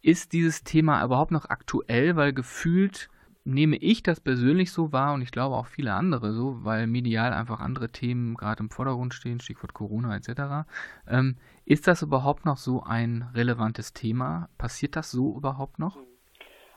ist 0.01 0.33
dieses 0.33 0.65
Thema 0.65 1.05
überhaupt 1.05 1.31
noch 1.31 1.49
aktuell? 1.49 2.17
Weil 2.17 2.33
gefühlt 2.33 3.09
nehme 3.53 3.77
ich 3.77 4.03
das 4.03 4.19
persönlich 4.19 4.71
so 4.71 4.91
wahr 4.91 5.13
und 5.13 5.21
ich 5.21 5.31
glaube 5.31 5.55
auch 5.55 5.67
viele 5.67 5.93
andere 5.93 6.31
so, 6.31 6.63
weil 6.63 6.87
medial 6.87 7.33
einfach 7.33 7.59
andere 7.59 7.89
Themen 7.89 8.35
gerade 8.35 8.61
im 8.61 8.69
Vordergrund 8.69 9.13
stehen, 9.13 9.39
Stichwort 9.39 9.73
Corona 9.73 10.15
etc. 10.15 10.69
Ähm, 11.09 11.37
ist 11.65 11.87
das 11.87 12.01
überhaupt 12.01 12.45
noch 12.45 12.57
so 12.57 12.83
ein 12.83 13.29
relevantes 13.33 13.93
Thema? 13.93 14.49
Passiert 14.57 14.95
das 14.95 15.11
so 15.11 15.35
überhaupt 15.35 15.79
noch? 15.79 15.97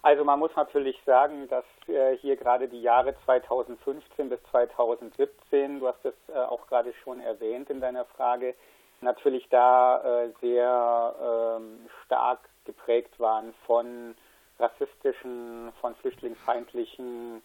Also 0.02 0.24
man 0.24 0.40
muss 0.40 0.50
natürlich 0.56 1.00
sagen, 1.06 1.46
dass 1.48 1.64
äh, 1.86 2.16
hier 2.16 2.36
gerade 2.36 2.68
die 2.68 2.82
Jahre 2.82 3.14
2015 3.24 4.28
bis 4.28 4.40
2017, 4.50 5.78
du 5.78 5.86
hast 5.86 6.04
es 6.04 6.14
äh, 6.28 6.38
auch 6.38 6.66
gerade 6.66 6.92
schon 7.04 7.20
erwähnt 7.20 7.70
in 7.70 7.80
deiner 7.80 8.04
Frage, 8.04 8.56
natürlich 9.00 9.48
da 9.50 10.24
äh, 10.24 10.32
sehr 10.40 11.14
ähm, 11.22 11.88
stark 12.04 12.40
geprägt 12.64 13.18
waren 13.20 13.54
von 13.66 14.16
rassistischen, 14.62 15.72
von 15.80 15.94
flüchtlingsfeindlichen 15.96 17.42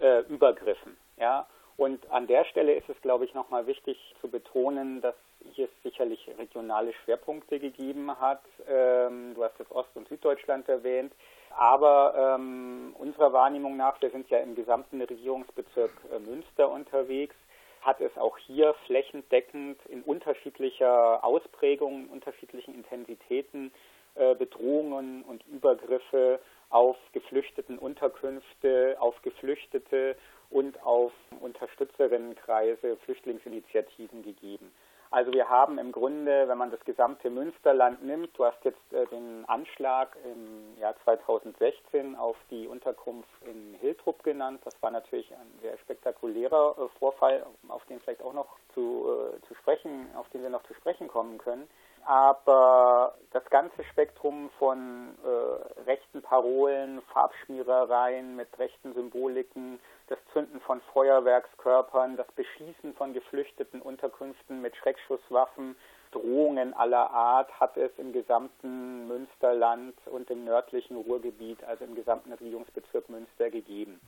äh, 0.00 0.20
Übergriffen. 0.28 0.96
Ja? 1.18 1.46
Und 1.76 2.10
an 2.10 2.26
der 2.26 2.44
Stelle 2.44 2.74
ist 2.74 2.88
es, 2.88 3.00
glaube 3.02 3.24
ich, 3.24 3.34
nochmal 3.34 3.66
wichtig 3.66 3.96
zu 4.20 4.28
betonen, 4.28 5.00
dass 5.00 5.14
hier 5.52 5.66
es 5.66 5.82
sicherlich 5.82 6.28
regionale 6.36 6.92
Schwerpunkte 6.92 7.60
gegeben 7.60 8.18
hat. 8.20 8.42
Ähm, 8.68 9.34
du 9.34 9.44
hast 9.44 9.58
das 9.58 9.70
Ost- 9.70 9.94
und 9.96 10.08
Süddeutschland 10.08 10.68
erwähnt. 10.68 11.12
Aber 11.56 12.36
ähm, 12.36 12.94
unserer 12.98 13.32
Wahrnehmung 13.32 13.76
nach, 13.76 14.00
wir 14.02 14.10
sind 14.10 14.28
ja 14.28 14.38
im 14.38 14.54
gesamten 14.54 15.00
Regierungsbezirk 15.00 15.92
äh, 16.12 16.18
Münster 16.18 16.68
unterwegs, 16.68 17.36
hat 17.80 18.00
es 18.00 18.16
auch 18.18 18.36
hier 18.38 18.74
flächendeckend 18.86 19.78
in 19.86 20.02
unterschiedlicher 20.02 21.24
Ausprägung, 21.24 22.04
in 22.04 22.08
unterschiedlichen 22.08 22.74
Intensitäten 22.74 23.72
äh, 24.16 24.34
Bedrohungen 24.34 25.22
und 25.22 25.46
Übergriffe 25.46 26.40
auf 26.70 26.96
geflüchteten 27.12 27.78
Unterkünfte, 27.78 28.96
auf 28.98 29.20
Geflüchtete 29.22 30.16
und 30.50 30.82
auf 30.82 31.12
Unterstützerinnenkreise, 31.40 32.96
Flüchtlingsinitiativen 33.04 34.22
gegeben. 34.22 34.72
Also 35.10 35.32
wir 35.32 35.48
haben 35.48 35.78
im 35.78 35.90
Grunde, 35.90 36.48
wenn 36.48 36.58
man 36.58 36.70
das 36.70 36.84
gesamte 36.84 37.30
Münsterland 37.30 38.04
nimmt, 38.04 38.36
du 38.36 38.44
hast 38.44 38.62
jetzt 38.64 38.92
äh, 38.92 39.06
den 39.06 39.46
Anschlag 39.46 40.14
im 40.22 40.78
Jahr 40.78 40.94
2016 41.04 42.14
auf 42.14 42.36
die 42.50 42.66
Unterkunft 42.66 43.30
in 43.46 43.74
Hiltrup 43.80 44.22
genannt. 44.22 44.60
Das 44.64 44.74
war 44.82 44.90
natürlich 44.90 45.32
ein 45.32 45.58
sehr 45.62 45.78
spektakulärer 45.78 46.76
äh, 46.76 46.98
Vorfall, 46.98 47.46
auf 47.68 47.84
den 47.86 48.00
vielleicht 48.00 48.20
auch 48.20 48.34
noch 48.34 48.58
zu, 48.74 49.06
äh, 49.08 49.46
zu 49.46 49.54
sprechen, 49.54 50.08
auf 50.14 50.28
den 50.28 50.42
wir 50.42 50.50
noch 50.50 50.64
zu 50.64 50.74
sprechen 50.74 51.08
kommen 51.08 51.38
können 51.38 51.68
aber 52.08 53.16
das 53.32 53.44
ganze 53.50 53.84
Spektrum 53.84 54.48
von 54.58 55.14
äh, 55.22 55.82
rechten 55.82 56.22
Parolen, 56.22 57.02
Farbschmierereien 57.12 58.34
mit 58.34 58.48
rechten 58.58 58.94
Symboliken, 58.94 59.78
das 60.06 60.18
Zünden 60.32 60.58
von 60.62 60.80
Feuerwerkskörpern, 60.94 62.16
das 62.16 62.26
Beschießen 62.32 62.94
von 62.94 63.12
geflüchteten 63.12 63.82
Unterkünften 63.82 64.62
mit 64.62 64.74
Schreckschusswaffen, 64.76 65.76
Drohungen 66.10 66.72
aller 66.72 67.10
Art 67.10 67.52
hat 67.60 67.76
es 67.76 67.90
im 67.98 68.14
gesamten 68.14 69.06
Münsterland 69.06 69.94
und 70.06 70.30
im 70.30 70.46
nördlichen 70.46 70.96
Ruhrgebiet, 70.96 71.62
also 71.64 71.84
im 71.84 71.94
gesamten 71.94 72.32
Regierungsbezirk 72.32 73.06
Münster 73.10 73.50
gegeben. 73.50 74.00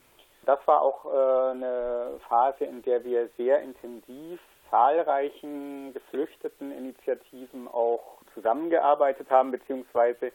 Das 0.46 0.58
war 0.66 0.80
auch 0.80 1.04
äh, 1.04 1.50
eine 1.50 2.18
Phase, 2.30 2.64
in 2.64 2.80
der 2.80 3.04
wir 3.04 3.28
sehr 3.36 3.60
intensiv 3.60 4.40
zahlreichen 4.70 5.92
geflüchteten 5.92 6.72
Initiativen 6.72 7.68
auch 7.68 8.18
zusammengearbeitet 8.34 9.28
haben, 9.30 9.50
beziehungsweise 9.50 10.32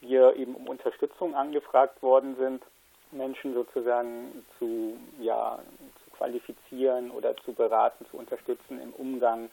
wir 0.00 0.36
eben 0.36 0.54
um 0.54 0.68
Unterstützung 0.68 1.34
angefragt 1.34 2.02
worden 2.02 2.36
sind, 2.36 2.62
Menschen 3.10 3.54
sozusagen 3.54 4.44
zu, 4.58 4.96
ja, 5.20 5.58
zu 6.04 6.10
qualifizieren 6.16 7.10
oder 7.10 7.36
zu 7.38 7.52
beraten, 7.52 8.06
zu 8.10 8.18
unterstützen 8.18 8.80
im 8.80 8.92
Umgang 8.92 9.50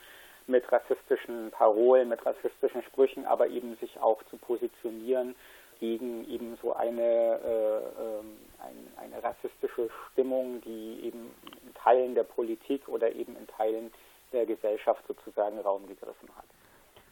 mit 0.47 0.69
rassistischen 0.71 1.51
Parolen, 1.51 2.09
mit 2.09 2.23
rassistischen 2.25 2.83
Sprüchen, 2.83 3.25
aber 3.25 3.47
eben 3.47 3.75
sich 3.77 3.99
auch 3.99 4.21
zu 4.29 4.37
positionieren 4.37 5.35
gegen 5.79 6.29
eben 6.29 6.57
so 6.61 6.73
eine, 6.73 7.01
äh, 7.01 8.63
ein, 8.63 8.87
eine 8.97 9.23
rassistische 9.23 9.89
Stimmung, 10.11 10.61
die 10.61 11.01
eben 11.03 11.31
in 11.65 11.73
Teilen 11.73 12.15
der 12.15 12.23
Politik 12.23 12.87
oder 12.87 13.11
eben 13.13 13.35
in 13.35 13.47
Teilen 13.47 13.91
der 14.35 14.45
Gesellschaft 14.45 15.03
sozusagen 15.07 15.59
Raum 15.59 15.87
gegriffen 15.87 16.29
hat. 16.37 16.45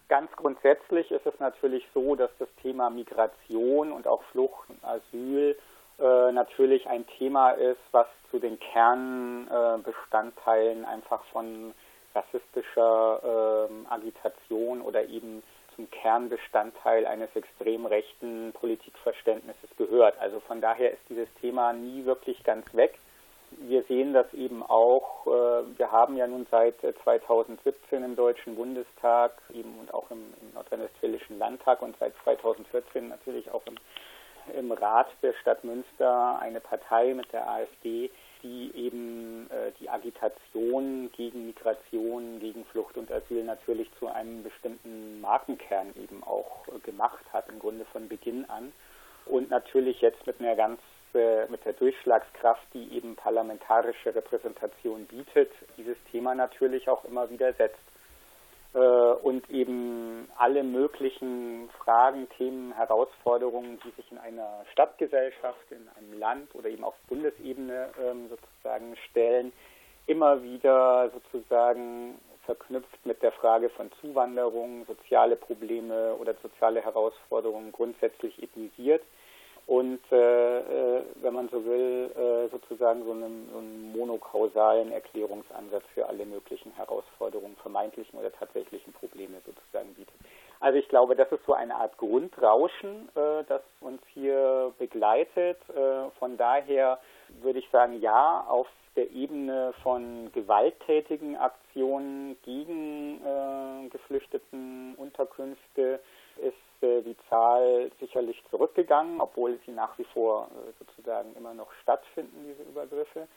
Ganz 0.10 0.30
grundsätzlich 0.36 1.10
ist 1.12 1.25
es 1.25 1.39
natürlich 1.39 1.88
so, 1.94 2.15
dass 2.15 2.30
das 2.38 2.50
Thema 2.62 2.89
Migration 2.89 3.89
und 3.92 4.08
auch 4.08 4.24
Flucht 4.32 4.70
und 4.70 4.84
Asyl 4.84 5.58
äh, 6.00 6.32
natürlich 6.32 6.88
ein 6.88 7.06
Thema 7.18 7.51
ist, 7.51 7.82
was 7.92 8.08
zu 8.30 8.39
den 8.39 8.60
Kernbestandteilen 8.60 10.86
einfach 10.86 11.24
von 11.32 11.74
rassistischer 12.13 13.22
äh, 13.24 13.70
Agitation 13.89 14.82
oder 14.82 15.06
eben 15.06 15.42
zum 15.75 15.89
Kernbestandteil 15.89 17.08
eines 17.08 17.30
extrem 17.36 17.86
rechten 17.86 18.53
Politikverständnisses 18.53 19.70
gehört. 19.77 20.18
Also 20.20 20.39
von 20.42 20.62
daher 20.62 20.92
ist 20.92 21.01
dieses 21.10 21.27
Thema 21.42 21.74
nie 21.74 22.06
wirklich 22.06 22.44
ganz 22.44 22.72
weg. 22.74 23.00
Wir 23.60 23.84
sehen 23.84 24.14
das 24.14 24.32
eben 24.34 24.64
auch, 24.64 25.28
äh, 25.28 25.78
wir 25.78 25.92
haben 25.92 26.18
ja 26.18 26.28
nun 26.28 26.46
seit 26.50 26.76
2017 27.04 28.04
im 28.04 28.16
Deutschen 28.16 28.56
Bundestag 28.56 29.32
eben 29.54 29.78
und 29.80 29.94
auch 29.94 30.10
im, 30.12 30.34
im 30.42 30.54
Nordrhein-Westfälischen 30.54 31.40
Landtag 31.40 31.82
und 31.82 31.96
seit 32.00 32.14
2014 32.24 33.10
natürlich 33.10 33.52
auch 33.52 33.64
im, 33.66 33.76
im 34.58 34.72
Rat 34.72 35.08
der 35.22 35.34
Stadt 35.34 35.64
Münster 35.64 36.40
eine 36.40 36.60
Partei 36.60 37.14
mit 37.14 37.32
der 37.34 37.50
AfD, 37.50 38.12
die 38.44 38.72
eben 38.76 39.50
äh, 39.50 39.72
die 39.80 39.90
Agitation 39.90 41.10
gegen 41.16 41.46
Migration, 41.46 42.40
gegen 42.40 42.66
Flucht 42.66 42.98
und 42.98 43.12
Asyl 43.12 43.44
natürlich 43.44 43.90
zu 44.00 44.08
einem 44.08 44.44
bestimmten 44.44 45.22
Markenkern 45.22 45.94
eben 45.96 46.24
auch 46.24 46.68
äh, 46.68 46.80
gemacht 46.80 47.24
hat, 47.32 47.50
im 47.50 47.60
Grunde 47.60 47.86
von 47.86 48.10
Beginn 48.10 48.50
an. 48.50 48.74
Und 49.26 49.50
natürlich 49.50 50.02
jetzt 50.02 50.28
mit 50.28 50.42
einer 50.42 50.56
ganz 50.58 50.80
mit 51.50 51.63
der 51.65 51.74
Durchschlagskraft, 51.74 52.65
die 52.74 52.96
eben 52.96 53.15
parlamentarische 53.15 54.15
Repräsentation 54.15 55.05
bietet, 55.05 55.51
dieses 55.77 55.98
Thema 56.12 56.36
natürlich 56.36 56.89
auch 56.89 57.05
immer 57.05 57.29
wieder 57.29 57.53
setzt. 57.53 57.79
Äh, 58.74 58.79
und 58.79 59.50
eben 59.50 60.27
alle 60.38 60.63
möglichen 60.63 61.70
Fragen, 61.77 62.27
Themen, 62.38 62.74
Herausforderungen, 62.74 63.79
die 63.86 63.91
sich 63.91 64.12
in 64.12 64.17
einer 64.17 64.65
Stadtgesellschaft, 64.72 65.72
in 65.72 65.88
einem 65.98 66.20
Land 66.20 66.55
oder 66.55 66.70
eben 66.70 66.84
auf 66.84 66.96
Bundesebene 67.08 67.89
ähm, 68.01 68.29
sozusagen 68.29 68.96
stellen, 69.10 69.53
immer 70.08 70.41
wieder 70.41 71.12
sozusagen 71.12 72.20
verknüpft 72.46 73.05
mit 73.05 73.22
der 73.22 73.32
Frage 73.32 73.70
von 73.70 73.89
Zuwanderung, 74.01 74.86
soziale 74.86 75.36
Probleme 75.36 76.15
oder 76.15 76.34
soziale 76.41 76.82
Herausforderungen 76.82 77.72
grundsätzlich 77.72 78.41
ethnisiert 78.41 79.03
und 79.65 80.00
äh, 80.12 80.58
äh, 80.98 81.03
wenn 81.22 81.34
man 81.34 81.48
so 81.50 81.63
will, 81.63 82.12
äh, 82.15 82.50
sozusagen 82.50 83.05
so 83.05 83.12
einen, 83.12 83.50
so 83.51 83.60
einen, 83.60 83.93
monokausalen 83.93 84.91
Erklärungsansatz 84.91 85.84
für 85.93 86.08
alle 86.08 86.25
möglichen 86.25 86.72
Herausforderungen, 86.74 87.55
vermeintlichen 87.62 88.20
oder 88.20 88.32
tatsächlichen 88.32 88.91
Probleme 88.93 89.38
sozusagen 89.46 89.93
bietet. 89.93 90.13
Also 90.60 90.79
ich 90.79 90.89
glaube, 90.89 91.15
das 91.15 91.32
ist 91.32 91.46
so 91.46 91.53
eine 91.53 91.75
Art 91.75 91.98
Grundrauschen, 91.98 93.10
äh, 93.15 93.43
das 93.48 93.62
uns 93.79 94.01
hier 94.13 94.74
begleitet. 94.79 95.58
Äh, 95.70 96.10
von 96.20 96.38
daher 96.38 97.00
würde 97.41 97.60
ich 97.60 97.70
sagen, 97.70 98.01
ja, 98.01 98.46
auf 98.48 98.67
der 98.96 99.12
Ebene 99.12 99.74
von 99.82 100.32
gewalttätigen 100.34 101.38
Aktionen 101.38 102.38
gegen 102.43 103.22
äh, 103.25 103.89
geflüchteten 103.89 104.96
Unterkünfte 104.96 106.00
ist 106.38 106.53
die 106.84 107.16
Zahl 107.30 107.92
sicherlich 108.00 108.42
zurückgegangen, 108.50 109.22
obwohl 109.22 109.60
sie 109.66 109.72
nach 109.72 109.98
wie 109.98 110.04
vor 110.06 110.50
äh, 110.52 110.72
sozusagen 110.80 111.36
immer 111.36 111.54
noch 111.54 111.72
stattfinden, 111.82 112.46
diese 112.46 112.70
Übergriffe. 112.70 113.28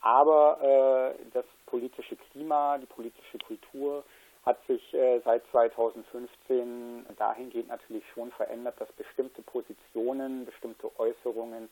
Aber 0.00 0.58
äh, 0.62 1.24
das 1.32 1.44
politische 1.66 2.16
Klima, 2.16 2.78
die 2.78 2.86
politische 2.86 3.38
Kultur 3.38 4.04
hat 4.44 4.58
sich 4.66 4.94
äh, 4.94 5.20
seit 5.24 5.42
2015 5.50 7.06
dahingehend 7.16 7.68
natürlich 7.68 8.04
schon 8.12 8.30
verändert, 8.32 8.80
dass 8.80 8.90
bestimmte 8.92 9.42
Positionen, 9.42 10.44
bestimmte 10.44 10.90
Äußerungen 10.98 11.68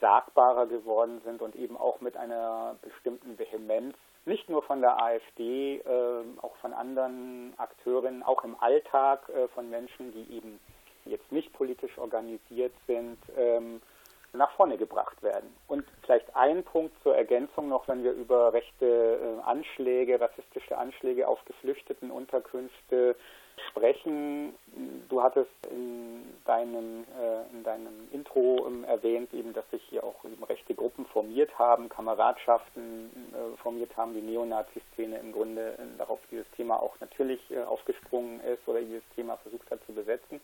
sagbarer 0.00 0.66
geworden 0.66 1.22
sind 1.24 1.40
und 1.40 1.56
eben 1.56 1.76
auch 1.76 2.02
mit 2.02 2.18
einer 2.18 2.76
bestimmten 2.82 3.38
Vehemenz 3.38 3.96
nicht 4.28 4.48
nur 4.48 4.62
von 4.62 4.80
der 4.80 5.02
AfD, 5.02 5.78
äh, 5.78 6.24
auch 6.42 6.54
von 6.56 6.72
anderen 6.72 7.54
Akteuren, 7.56 8.22
auch 8.22 8.44
im 8.44 8.54
Alltag 8.60 9.28
äh, 9.30 9.48
von 9.48 9.68
Menschen, 9.68 10.12
die 10.12 10.36
eben 10.36 10.60
jetzt 11.04 11.32
nicht 11.32 11.52
politisch 11.52 11.96
organisiert 11.98 12.74
sind, 12.86 13.18
ähm, 13.36 13.80
nach 14.32 14.50
vorne 14.52 14.76
gebracht 14.76 15.22
werden. 15.22 15.54
Und 15.66 15.84
vielleicht 16.02 16.34
ein 16.36 16.62
Punkt 16.62 16.94
zur 17.02 17.16
Ergänzung 17.16 17.68
noch, 17.68 17.88
wenn 17.88 18.04
wir 18.04 18.12
über 18.12 18.52
rechte 18.52 18.86
äh, 18.86 19.42
Anschläge, 19.48 20.20
rassistische 20.20 20.76
Anschläge 20.76 21.26
auf 21.26 21.44
geflüchteten 21.46 22.10
Unterkünfte 22.10 23.16
sprechen. 23.70 24.54
Du 25.08 25.22
hattest 25.22 25.50
in 25.70 26.22
deinem, 26.44 27.04
äh, 27.20 27.56
in 27.56 27.64
deinem 27.64 28.08
Intro 28.12 28.66
ähm, 28.66 28.84
erwähnt, 28.84 29.32
eben, 29.34 29.52
dass 29.52 29.68
sich 29.70 29.82
hier 29.88 30.04
auch 30.04 30.24
rechte 30.48 30.74
Gruppen 30.74 31.06
formiert 31.06 31.58
haben, 31.58 31.88
Kameradschaften 31.88 33.10
äh, 33.32 33.56
formiert 33.62 33.96
haben, 33.96 34.14
die 34.14 34.20
Neonazi-Szene 34.20 35.18
im 35.18 35.32
Grunde 35.32 35.76
darauf 35.96 36.20
dieses 36.30 36.48
Thema 36.52 36.80
auch 36.80 36.94
natürlich 37.00 37.40
aufgesprungen 37.66 38.40
ist 38.40 38.66
oder 38.68 38.80
dieses 38.80 39.02
Thema 39.16 39.36
versucht 39.38 39.70
hat 39.70 39.80
zu 39.86 39.92
besetzen. 39.92 40.40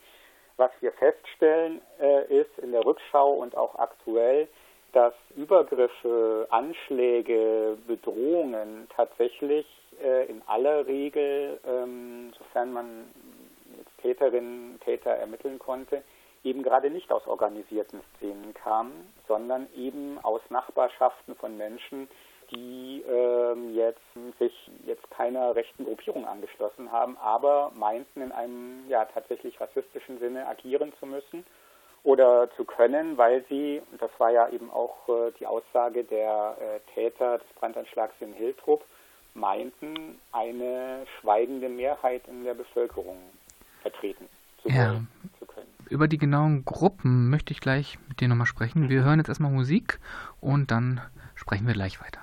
Was 0.57 0.71
wir 0.81 0.93
feststellen, 0.93 1.81
äh, 2.01 2.41
ist 2.41 2.59
in 2.59 2.73
der 2.73 2.85
Rückschau 2.85 3.33
und 3.33 3.57
auch 3.57 3.77
aktuell, 3.77 4.49
dass 4.93 5.15
Übergriffe, 5.37 6.47
Anschläge, 6.51 7.77
Bedrohungen 7.87 8.89
tatsächlich 8.95 9.67
äh, 10.03 10.27
in 10.27 10.43
aller 10.47 10.87
Regel, 10.87 11.59
ähm, 11.67 12.33
sofern 12.39 12.73
man 12.73 12.87
Täterinnen, 14.01 14.79
Täter 14.85 15.11
ermitteln 15.11 15.59
konnte, 15.59 16.03
eben 16.45 16.63
gerade 16.63 16.91
nicht 16.91 17.11
aus 17.11 17.27
organisierten 17.27 18.01
Szenen 18.17 18.55
kamen, 18.55 19.13
sondern 19.27 19.67
eben 19.75 20.19
aus 20.23 20.43
Nachbarschaften 20.51 21.35
von 21.35 21.57
Menschen, 21.57 22.09
die 22.55 23.05
ähm, 23.09 23.75
jetzt 23.75 24.01
sich 24.39 24.53
jetzt 24.87 25.09
keiner 25.11 25.55
rechten 25.55 25.85
Gruppierung 25.85 26.27
angeschlossen 26.27 26.91
haben, 26.91 27.17
aber 27.19 27.73
meinten 27.75 28.21
in 28.21 28.33
einem 28.33 28.89
ja 28.89 29.05
tatsächlich 29.07 29.61
rassistischen 29.61 30.19
Sinne 30.19 30.47
agieren 30.47 30.93
zu 31.01 31.07
müssen 31.07 31.45
oder 32.03 32.51
zu 32.57 32.65
können, 32.65 33.17
weil 33.17 33.45
sie, 33.49 33.81
und 33.91 34.01
das 34.01 34.11
war 34.19 34.31
ja 34.31 34.49
eben 34.51 34.71
auch 34.71 35.09
äh, 35.09 35.33
die 35.41 35.47
Aussage 35.47 36.05
der 36.05 36.57
äh, 36.61 36.81
Täter 36.95 37.39
des 37.39 37.49
Brandanschlags 37.59 38.15
in 38.21 38.33
Hiltrup, 38.35 38.85
meinten, 39.33 40.21
eine 40.31 41.07
schweigende 41.21 41.69
Mehrheit 41.69 42.23
in 42.29 42.45
der 42.45 42.55
Bevölkerung 42.55 43.17
vertreten 43.83 44.29
zu, 44.63 44.69
ja. 44.69 45.01
zu 45.39 45.47
können. 45.47 45.67
Über 45.89 46.07
die 46.07 46.19
genauen 46.19 46.65
Gruppen 46.65 47.31
möchte 47.31 47.53
ich 47.53 47.61
gleich 47.61 47.99
mit 48.09 48.21
dir 48.21 48.29
nochmal 48.29 48.47
sprechen. 48.47 48.89
Wir 48.89 49.03
hören 49.03 49.19
jetzt 49.19 49.29
erstmal 49.29 49.51
Musik 49.51 49.99
und 50.41 50.71
dann 50.71 51.01
sprechen 51.35 51.67
wir 51.67 51.75
gleich 51.75 52.01
weiter. 52.01 52.21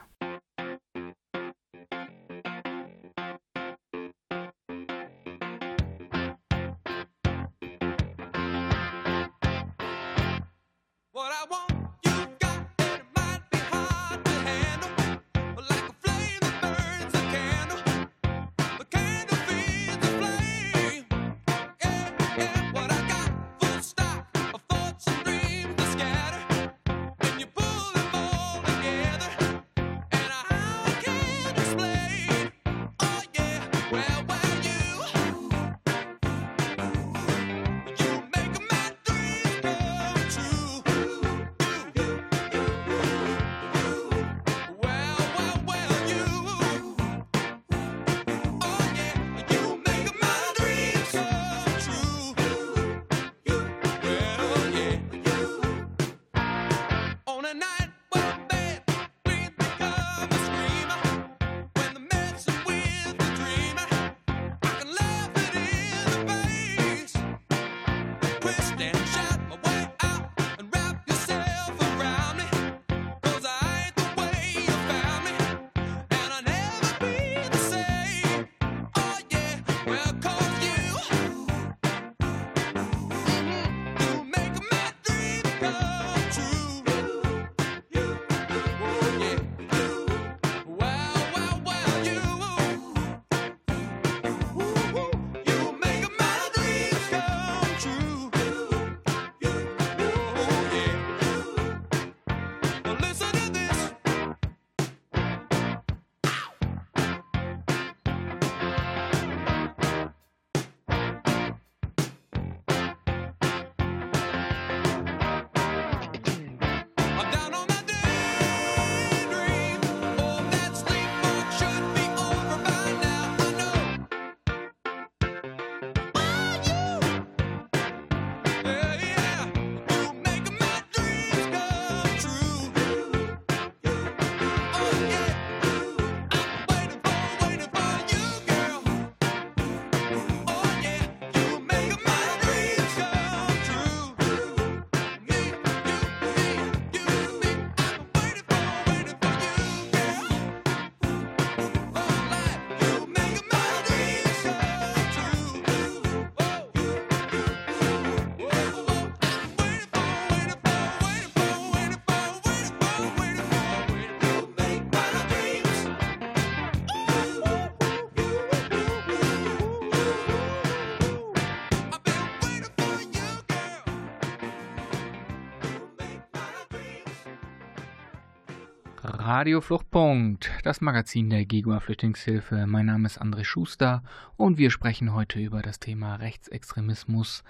Radio 179.42 179.60
Fluchtpunkt, 179.60 180.52
das 180.64 180.82
Magazin 180.82 181.32
der 181.32 181.46
GEGUA 181.46 181.80
Flüchtlingshilfe. 181.80 182.68
Mein 182.68 182.86
Name 182.86 183.08
ist 183.08 183.20
André 183.20 183.44
Schuster 183.44 184.04
und 184.38 184.60
wir 184.60 184.70
sprechen 184.70 185.16
heute 185.16 185.40
über 185.40 185.64
das 185.64 185.80
Thema 185.80 186.18
Rechtsextremismus. 186.18 187.44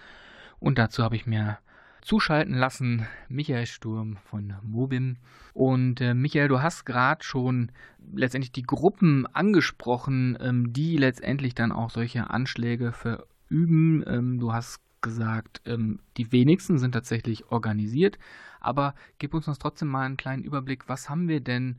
Und 0.60 0.77
dazu 0.77 1.04
habe 1.04 1.17
ich 1.17 1.25
mir 1.25 1.58
zuschalten 2.01 2.56
lassen 2.56 3.08
Michael 3.27 3.65
Sturm 3.65 4.15
von 4.23 4.54
Mobim. 4.62 5.17
Und 5.51 5.99
äh, 5.99 6.13
Michael, 6.13 6.47
du 6.47 6.62
hast 6.62 6.86
gerade 6.86 7.25
schon 7.25 7.73
letztendlich 8.13 8.54
die 8.54 8.63
Gruppen 8.63 9.27
angesprochen, 9.27 10.38
ähm, 10.39 10.71
die 10.71 10.95
letztendlich 10.95 11.56
dann 11.56 11.73
auch 11.73 11.89
solche 11.89 12.30
Anschläge 12.30 12.93
verüben. 12.93 14.01
Ähm, 14.08 14.39
du 14.39 14.54
hast 14.54 14.80
gesagt, 15.01 15.62
ähm, 15.65 15.99
die 16.15 16.32
wenigsten 16.32 16.77
sind 16.77 16.93
tatsächlich 16.93 17.51
organisiert. 17.51 18.17
Aber 18.62 18.95
gib 19.19 19.34
uns 19.34 19.45
trotzdem 19.60 19.89
mal 19.89 20.06
einen 20.06 20.17
kleinen 20.17 20.43
Überblick, 20.43 20.88
was 20.88 21.10
haben 21.10 21.28
wir 21.28 21.41
denn 21.41 21.78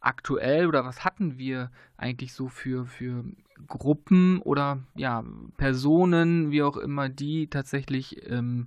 aktuell 0.00 0.66
oder 0.66 0.84
was 0.84 1.04
hatten 1.04 1.38
wir 1.38 1.70
eigentlich 1.96 2.34
so 2.34 2.48
für, 2.48 2.84
für 2.84 3.24
Gruppen 3.66 4.40
oder 4.42 4.80
ja, 4.94 5.24
Personen, 5.56 6.50
wie 6.50 6.62
auch 6.62 6.76
immer, 6.76 7.08
die 7.08 7.46
tatsächlich 7.46 8.28
ähm, 8.30 8.66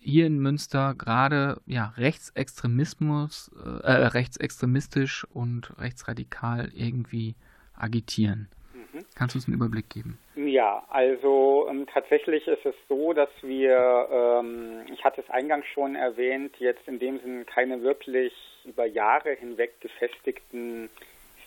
hier 0.00 0.26
in 0.26 0.38
Münster 0.38 0.94
gerade 0.96 1.60
ja, 1.66 1.92
Rechtsextremismus, 1.96 3.50
äh, 3.64 3.86
äh 3.86 4.06
rechtsextremistisch 4.06 5.26
und 5.32 5.78
rechtsradikal 5.78 6.70
irgendwie 6.74 7.34
agitieren. 7.74 8.48
Mhm. 8.72 9.04
Kannst 9.14 9.34
du 9.34 9.38
uns 9.38 9.46
einen 9.46 9.56
Überblick 9.56 9.88
geben? 9.90 10.18
Ja, 10.36 10.84
also 10.88 11.66
ähm, 11.68 11.86
tatsächlich 11.92 12.46
ist 12.46 12.64
es 12.64 12.74
so, 12.88 13.12
dass 13.12 13.30
wir, 13.42 14.08
ähm, 14.10 14.77
hatte 15.08 15.22
es 15.22 15.30
eingangs 15.30 15.66
schon 15.66 15.94
erwähnt, 15.94 16.54
jetzt 16.58 16.86
in 16.86 16.98
dem 16.98 17.18
Sinne 17.20 17.44
keine 17.44 17.82
wirklich 17.82 18.32
über 18.64 18.84
Jahre 18.84 19.32
hinweg 19.32 19.80
gefestigten 19.80 20.90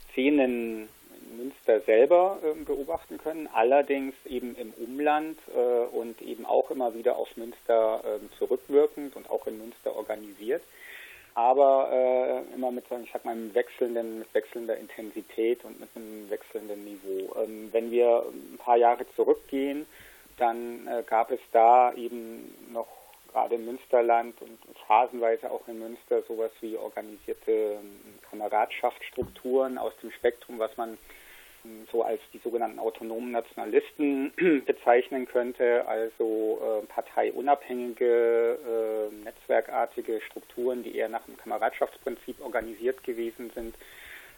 Szenen 0.10 0.90
in 1.30 1.38
Münster 1.38 1.80
selber 1.82 2.40
äh, 2.44 2.64
beobachten 2.64 3.20
können, 3.20 3.48
allerdings 3.54 4.16
eben 4.26 4.56
im 4.56 4.74
Umland 4.84 5.38
äh, 5.56 5.96
und 5.96 6.20
eben 6.24 6.46
auch 6.46 6.72
immer 6.72 6.96
wieder 6.96 7.18
auf 7.18 7.38
Münster 7.38 8.02
äh, 8.04 8.38
zurückwirkend 8.40 9.16
und 9.16 9.30
auch 9.30 9.46
in 9.46 9.60
Münster 9.60 9.96
organisiert 9.96 10.64
aber 11.34 11.90
äh, 12.50 12.54
immer 12.56 12.72
mit, 12.72 12.84
ich 13.04 13.12
sag 13.14 13.24
mal, 13.24 13.32
einem 13.32 13.54
wechselnden, 13.56 14.20
mit 14.20 14.34
wechselnder 14.34 14.76
Intensität 14.76 15.64
und 15.64 15.80
mit 15.80 15.88
einem 15.96 16.30
wechselnden 16.30 16.84
Niveau. 16.84 17.34
Ähm, 17.42 17.70
wenn 17.72 17.90
wir 17.90 18.26
ein 18.28 18.58
paar 18.58 18.76
Jahre 18.76 19.06
zurückgehen, 19.16 19.86
dann 20.38 20.88
äh, 20.88 21.04
gab 21.08 21.32
es 21.32 21.40
da 21.54 21.94
eben 21.94 22.54
noch 22.74 22.88
gerade 23.32 23.56
im 23.56 23.66
Münsterland 23.66 24.42
und 24.42 24.60
phasenweise 24.88 25.52
auch 25.52 25.68
in 25.68 25.80
Münster 25.80 26.22
sowas 26.24 26.52
wie 26.62 26.78
organisierte 26.78 27.52
ähm, 27.52 28.00
Kameradschaftsstrukturen 28.30 29.78
aus 29.78 29.94
dem 30.02 30.12
Spektrum, 30.12 30.60
was 30.60 30.76
man 30.78 30.98
so 31.92 32.04
als 32.04 32.22
die 32.34 32.40
sogenannten 32.40 32.80
autonomen 32.80 33.32
Nationalisten 33.32 34.34
bezeichnen 34.66 35.28
könnte, 35.28 35.88
also 35.88 36.60
äh, 36.62 36.86
parteiunabhängige, 36.88 38.58
äh, 39.12 39.24
netzwerkartige 39.24 40.22
Strukturen, 40.22 40.84
die 40.84 40.96
eher 40.96 41.10
nach 41.10 41.24
dem 41.26 41.38
Kameradschaftsprinzip 41.38 42.42
organisiert 42.42 43.04
gewesen 43.04 43.52
sind, 43.54 43.76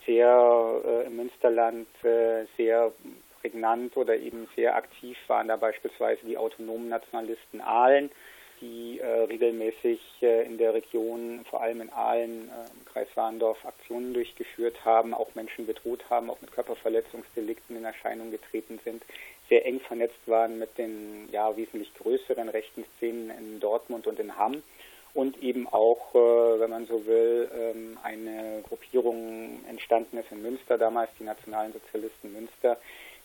sehr 0.06 0.82
äh, 0.86 1.08
im 1.08 1.16
Münsterland 1.16 1.88
äh, 2.04 2.46
sehr 2.58 2.92
prägnant 3.40 3.96
oder 3.96 4.18
eben 4.18 4.48
sehr 4.56 4.76
aktiv 4.76 5.18
waren 5.28 5.48
da 5.48 5.56
beispielsweise 5.56 6.26
die 6.26 6.38
autonomen 6.38 6.90
Nationalisten 6.90 7.62
Aalen, 7.62 8.12
die 8.62 9.00
äh, 9.00 9.24
regelmäßig 9.24 10.00
äh, 10.22 10.46
in 10.46 10.58
der 10.58 10.74
Region, 10.74 11.46
vor 11.50 11.62
allem 11.62 11.82
in 11.82 11.90
Aalen, 11.92 12.50
äh, 12.50 12.78
im 12.78 12.86
Kreis 12.86 13.08
Warndorf, 13.16 13.66
Aktionen 13.66 14.14
durchgeführt 14.14 14.86
haben, 14.86 15.14
auch 15.14 15.36
Menschen 15.36 15.66
bedroht 15.66 16.10
haben, 16.10 16.30
auch 16.30 16.42
mit 16.42 16.52
Körperverletzungsdelikten 16.52 17.78
in 17.78 17.86
Erscheinung 17.86 18.32
getreten 18.32 18.80
sind, 18.84 19.04
sehr 19.50 19.66
eng 19.66 19.80
vernetzt 19.80 20.20
waren 20.26 20.60
mit 20.60 20.78
den 20.78 21.30
ja 21.32 21.56
wesentlich 21.56 21.94
größeren 21.96 22.50
rechten 22.50 22.86
Szenen 22.98 23.30
in 23.30 23.60
Dortmund 23.60 24.08
und 24.08 24.20
in 24.20 24.38
Hamm. 24.38 24.64
Und 25.14 25.44
eben 25.44 25.68
auch, 25.68 26.16
äh, 26.16 26.60
wenn 26.60 26.72
man 26.72 26.88
so 26.88 27.06
will, 27.06 27.48
ähm, 27.56 28.00
eine 28.02 28.64
Gruppierung 28.68 29.60
entstanden 29.70 30.18
ist 30.18 30.32
in 30.32 30.42
Münster 30.42 30.78
damals, 30.78 31.12
die 31.20 31.24
Nationalen 31.24 31.72
Sozialisten 31.72 32.34
Münster, 32.34 32.78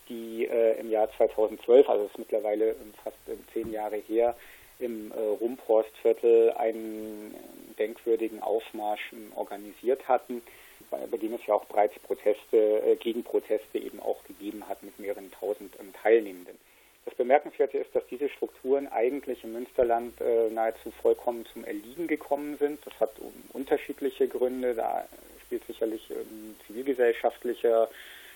die 0.09 0.47
äh, 0.47 0.79
im 0.81 0.91
Jahr 0.91 1.09
2012, 1.17 1.89
also 1.89 2.03
das 2.05 2.13
ist 2.13 2.19
mittlerweile 2.19 2.75
fast 3.03 3.17
zehn 3.53 3.73
Jahre 3.73 3.97
her, 3.97 4.35
im 4.79 5.13
äh, 5.13 5.15
Rumporstviertel 5.15 6.53
einen 6.53 7.35
denkwürdigen 7.79 8.43
Aufmarsch 8.43 9.13
ähm, 9.13 9.33
organisiert 9.35 10.09
hatten, 10.09 10.43
bei 10.91 11.17
dem 11.19 11.35
es 11.35 11.41
ja 11.47 11.55
auch 11.55 11.65
bereits 11.65 11.99
Proteste, 12.01 12.57
äh, 12.57 12.97
Gegenproteste 12.97 13.79
eben 13.79 14.01
auch 14.01 14.23
gegeben 14.25 14.69
hat 14.69 14.83
mit 14.83 14.99
mehreren 14.99 15.31
tausend 15.33 15.75
ähm, 15.81 15.93
Teilnehmenden. 16.03 16.57
Das 17.05 17.15
Bemerkenswerte 17.15 17.79
ist, 17.79 17.95
dass 17.95 18.07
diese 18.11 18.29
Strukturen 18.29 18.87
eigentlich 18.87 19.43
im 19.43 19.55
Münsterland 19.55 20.21
äh, 20.21 20.51
nahezu 20.51 20.91
vollkommen 21.03 21.47
zum 21.53 21.65
Erliegen 21.65 22.07
gekommen 22.07 22.57
sind. 22.59 22.81
Das 22.85 23.01
hat 23.01 23.19
um, 23.19 23.33
unterschiedliche 23.53 24.29
Gründe. 24.29 24.75
Da 24.75 25.07
spielt 25.47 25.65
sicherlich 25.67 26.11
ähm, 26.11 26.55
zivilgesellschaftlicher 26.67 27.89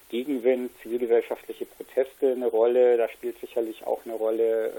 Gegenwind, 0.08 0.70
zivilgesellschaftliche 0.82 1.66
Proteste 1.66 2.32
eine 2.32 2.46
Rolle. 2.46 2.96
Da 2.96 3.08
spielt 3.08 3.38
sicherlich 3.40 3.86
auch 3.86 4.04
eine 4.04 4.14
Rolle 4.14 4.72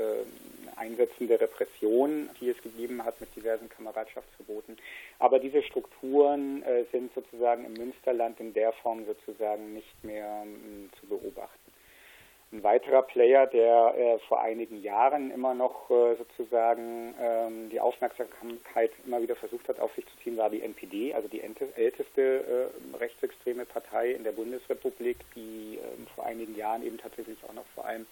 äh, 0.76 0.80
einsetzende 0.80 1.40
Repression, 1.40 2.30
die 2.40 2.50
es 2.50 2.62
gegeben 2.62 3.04
hat 3.04 3.20
mit 3.20 3.36
diversen 3.36 3.70
Kameradschaftsverboten. 3.70 4.78
Aber 5.20 5.40
diese 5.40 5.64
Strukturen 5.64 6.64
äh, 6.64 6.86
sind 6.92 7.14
sozusagen 7.14 7.66
im 7.66 7.74
Münsterland 7.74 8.40
in 8.40 8.54
der 8.54 8.74
Form 8.74 9.06
sozusagen 9.06 9.74
nicht 9.74 10.04
mehr 10.04 10.46
äh, 10.46 11.00
zu 11.00 11.08
beobachten. 11.08 11.64
Ein 12.54 12.62
weiterer 12.62 13.02
Player, 13.02 13.48
der 13.48 13.96
äh, 13.98 14.20
vor 14.28 14.40
einigen 14.40 14.84
Jahren 14.84 15.32
immer 15.32 15.56
noch 15.56 15.90
äh, 15.90 16.16
sozusagen 16.16 17.16
ähm, 17.20 17.72
die 17.72 17.80
Aufmerksamkeit 17.80 18.92
immer 19.08 19.24
wieder 19.24 19.36
versucht 19.36 19.68
hat, 19.70 19.80
auf 19.80 19.92
sich 19.96 20.06
zu 20.06 20.16
ziehen, 20.24 20.38
war 20.38 20.52
die 20.52 20.62
NPD, 20.62 21.16
also 21.16 21.28
die 21.28 21.42
älteste 21.42 22.22
äh, 22.22 22.98
rechtsextreme 22.98 23.66
Partei 23.66 24.12
in 24.12 24.24
der 24.24 24.34
Bundesrepublik, 24.34 25.18
die 25.36 25.80
ähm, 25.82 26.06
vor 26.14 26.28
einigen 26.28 26.56
Jahren 26.56 26.86
eben 26.86 27.00
tatsächlich 27.00 27.40
auch 27.50 27.54
noch 27.54 27.66
vor 27.74 27.86
allem 27.86 28.06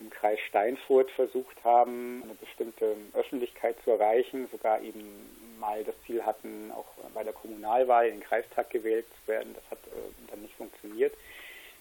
im 0.00 0.10
Kreis 0.10 0.38
Steinfurt 0.48 1.10
versucht 1.10 1.56
haben, 1.64 2.22
eine 2.22 2.34
bestimmte 2.34 2.96
Öffentlichkeit 3.14 3.76
zu 3.84 3.90
erreichen, 3.90 4.48
sogar 4.52 4.80
eben 4.80 5.58
mal 5.58 5.82
das 5.84 5.94
Ziel 6.06 6.24
hatten, 6.24 6.70
auch 6.74 6.86
bei 7.14 7.24
der 7.24 7.32
Kommunalwahl 7.32 8.06
in 8.06 8.16
den 8.16 8.22
Kreistag 8.22 8.70
gewählt 8.70 9.06
zu 9.20 9.32
werden. 9.32 9.54
Das 9.54 9.64
hat 9.70 9.78
äh, 9.88 10.30
dann 10.30 10.40
nicht 10.42 10.54
funktioniert, 10.54 11.14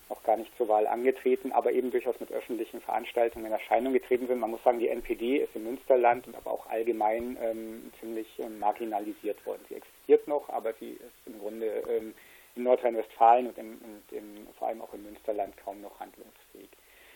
auch 0.10 0.24
gar 0.24 0.38
nicht 0.38 0.56
zur 0.58 0.68
Wahl 0.68 0.88
angetreten, 0.88 1.52
aber 1.52 1.72
eben 1.72 1.92
durchaus 1.92 2.20
mit 2.20 2.32
öffentlichen 2.32 2.82
Veranstaltungen 2.82 3.46
in 3.46 3.52
Erscheinung 3.52 3.94
getreten 3.94 4.28
sind. 4.28 4.40
Man 4.40 4.52
muss 4.52 4.64
sagen, 4.64 4.80
die 4.80 4.90
NPD 4.90 5.38
ist 5.38 5.56
im 5.56 5.66
Münsterland 5.66 6.28
und 6.28 6.36
aber 6.36 6.52
auch 6.52 6.66
allgemein 6.68 7.38
ähm, 7.42 7.92
ziemlich 8.00 8.28
ähm, 8.40 8.60
marginalisiert 8.60 9.46
worden. 9.46 9.64
Sie 9.70 9.76
existiert 9.76 10.28
noch, 10.28 10.50
aber 10.50 10.74
sie 10.80 10.92
ist 10.92 11.28
im 11.28 11.40
Grunde 11.40 11.84
ähm, 11.90 12.14
in 12.56 12.64
Nordrhein-Westfalen 12.64 13.48
und, 13.48 13.58
im, 13.58 13.74
und 13.74 14.18
im, 14.18 14.48
vor 14.58 14.70
allem 14.70 14.82
auch 14.82 14.94
im 14.94 15.04
Münsterland 15.04 15.56
kaum 15.58 15.82
noch 15.82 16.00
handlungsfähig. 16.00 16.47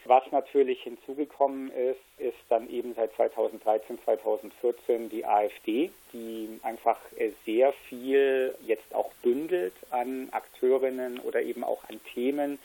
Was 0.06 0.24
natürlich 0.32 0.82
hinzugekommen 0.82 1.72
ist, 1.72 2.00
ist 2.18 2.38
dann 2.50 2.70
eben 2.70 2.96
seit 2.96 3.14
2013, 3.16 4.00
2014 4.04 5.10
die 5.10 5.26
AfD, 5.26 5.92
die 6.12 6.60
einfach 6.64 6.98
sehr 7.46 7.72
viel 7.72 8.56
jetzt 8.66 8.96
auch 8.96 9.12
bündelt 9.22 9.74
an 9.92 10.30
Akteurinnen 10.32 11.20
oder 11.20 11.44
eben 11.44 11.64
auch 11.64 11.84
an 11.88 12.00
Themen 12.14 12.58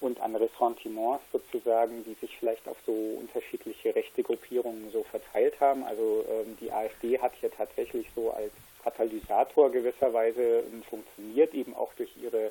und 0.00 0.20
an 0.20 0.34
Ressentiments 0.34 1.22
sozusagen, 1.30 2.04
die 2.04 2.14
sich 2.14 2.36
vielleicht 2.36 2.66
auf 2.66 2.76
so 2.84 2.92
unterschiedliche 2.92 3.94
rechte 3.94 4.24
Gruppierungen 4.24 4.90
so 4.90 5.04
verteilt 5.04 5.60
haben. 5.60 5.84
Also 5.84 6.24
ähm, 6.28 6.56
die 6.60 6.72
AfD 6.72 7.20
hat 7.20 7.32
hier 7.40 7.52
tatsächlich 7.52 8.08
so 8.16 8.32
als 8.32 8.50
Katalysator 8.82 9.70
gewisserweise 9.70 10.64
ähm, 10.72 10.82
funktioniert, 10.90 11.54
eben 11.54 11.76
auch 11.76 11.94
durch 11.94 12.10
ihre 12.20 12.46
äh, 12.46 12.50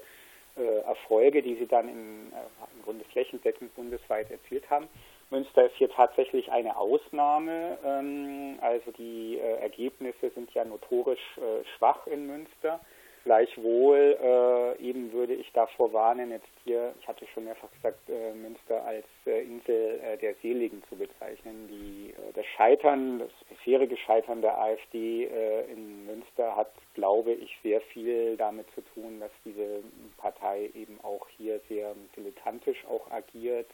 Erfolge, 0.85 1.41
die 1.41 1.55
sie 1.55 1.67
dann 1.67 1.87
in, 1.87 2.31
äh, 2.33 2.75
im 2.75 2.83
Grunde 2.83 3.05
flächendeckend 3.05 3.73
bundesweit 3.75 4.29
erzielt 4.31 4.69
haben. 4.69 4.87
Münster 5.29 5.65
ist 5.65 5.75
hier 5.75 5.89
tatsächlich 5.89 6.51
eine 6.51 6.75
Ausnahme. 6.75 7.77
Ähm, 7.85 8.59
also 8.61 8.91
die 8.91 9.37
äh, 9.37 9.61
Ergebnisse 9.61 10.29
sind 10.35 10.53
ja 10.53 10.65
notorisch 10.65 11.37
äh, 11.37 11.65
schwach 11.77 12.05
in 12.07 12.27
Münster. 12.27 12.81
Gleichwohl 13.23 14.17
äh, 14.19 14.81
eben 14.81 15.11
würde 15.13 15.35
ich 15.35 15.51
davor 15.53 15.93
warnen, 15.93 16.31
jetzt 16.31 16.49
hier, 16.63 16.95
ich 16.99 17.07
hatte 17.07 17.27
schon 17.27 17.43
mehrfach 17.43 17.71
gesagt, 17.71 18.09
äh, 18.09 18.33
Münster 18.33 18.83
als 18.83 19.05
äh, 19.27 19.43
Insel 19.43 19.99
äh, 19.99 20.17
der 20.17 20.33
Seligen 20.41 20.81
zu 20.89 20.95
bezeichnen. 20.95 21.67
Die, 21.69 22.13
äh, 22.13 22.33
das 22.33 22.45
Scheitern, 22.57 23.19
das 23.19 23.29
bisherige 23.47 23.95
Scheitern 23.97 24.41
der 24.41 24.57
AfD 24.57 25.25
äh, 25.25 25.71
in 25.71 26.07
Münster 26.07 26.55
hat, 26.55 26.71
glaube 26.95 27.33
ich, 27.33 27.55
sehr 27.61 27.81
viel 27.81 28.37
damit 28.37 28.65
zu 28.73 28.81
tun, 28.95 29.19
dass 29.19 29.31
diese 29.45 29.83
Partei 30.17 30.71
eben 30.73 30.99
auch 31.03 31.27
hier 31.37 31.59
sehr 31.69 31.93
dilettantisch 32.17 32.83
auch 32.89 33.09
agiert, 33.11 33.67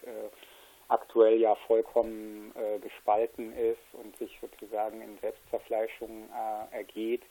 aktuell 0.89 1.39
ja 1.39 1.55
vollkommen 1.67 2.53
gespalten 2.81 3.51
ist 3.57 3.93
und 3.93 4.15
sich 4.17 4.37
sozusagen 4.39 5.01
in 5.01 5.17
Selbstzerfleischung 5.19 6.29
ergeht 6.71 7.23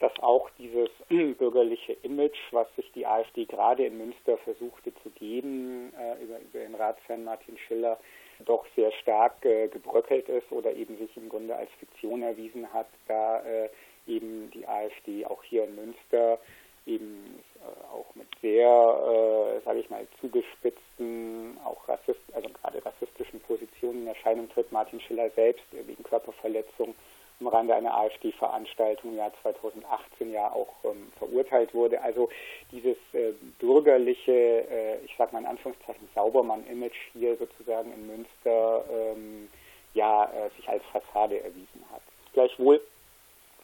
dass 0.00 0.12
auch 0.20 0.50
dieses 0.58 0.88
bürgerliche 1.38 1.94
Image, 2.02 2.38
was 2.50 2.66
sich 2.76 2.90
die 2.92 3.06
AfD 3.06 3.44
gerade 3.44 3.86
in 3.86 3.98
Münster 3.98 4.36
versuchte 4.38 4.92
zu 5.02 5.10
geben, 5.10 5.92
äh, 5.98 6.22
über, 6.22 6.38
über 6.40 6.58
den 6.58 6.74
Ratsherrn 6.74 7.24
Martin 7.24 7.58
Schiller, 7.58 7.98
doch 8.44 8.66
sehr 8.74 8.90
stark 8.92 9.44
äh, 9.44 9.68
gebröckelt 9.68 10.28
ist 10.28 10.50
oder 10.50 10.72
eben 10.72 10.98
sich 10.98 11.16
im 11.16 11.28
Grunde 11.28 11.54
als 11.54 11.70
Fiktion 11.78 12.22
erwiesen 12.22 12.72
hat, 12.72 12.88
da 13.06 13.40
äh, 13.44 13.68
eben 14.06 14.50
die 14.50 14.66
AfD 14.66 15.24
auch 15.24 15.42
hier 15.44 15.64
in 15.64 15.76
Münster 15.76 16.38
eben 16.86 17.40
äh, 17.60 17.94
auch 17.94 18.14
mit 18.14 18.28
sehr, 18.42 18.66
äh, 18.68 19.64
sage 19.64 19.80
ich 19.80 19.88
mal, 19.88 20.06
zugespitzten, 20.20 21.58
auch 21.64 21.88
rassist, 21.88 22.20
also 22.32 22.48
gerade 22.48 22.84
rassistischen 22.84 23.40
Positionen 23.40 24.02
in 24.02 24.08
Erscheinung 24.08 24.50
tritt. 24.50 24.70
Martin 24.70 25.00
Schiller 25.00 25.30
selbst 25.30 25.64
wegen 25.72 26.02
Körperverletzung 26.02 26.94
im 27.40 27.48
Rahmen 27.48 27.70
einer 27.70 27.94
AfD-Veranstaltung 27.94 29.10
im 29.10 29.16
Jahr 29.16 29.32
2018 29.42 30.32
ja 30.32 30.52
auch 30.52 30.72
ähm, 30.84 31.12
verurteilt 31.18 31.74
wurde. 31.74 32.00
Also 32.02 32.28
dieses 32.70 32.96
äh, 33.12 33.32
bürgerliche, 33.58 34.32
äh, 34.32 35.04
ich 35.04 35.14
sage 35.16 35.32
mal 35.32 35.40
in 35.40 35.46
Anführungszeichen 35.46 36.08
Saubermann-Image 36.14 36.96
hier 37.12 37.36
sozusagen 37.36 37.92
in 37.92 38.06
Münster 38.06 38.84
ähm, 38.90 39.48
ja 39.94 40.24
äh, 40.24 40.50
sich 40.56 40.68
als 40.68 40.82
Fassade 40.92 41.42
erwiesen 41.42 41.84
hat. 41.92 42.02
Gleichwohl 42.32 42.80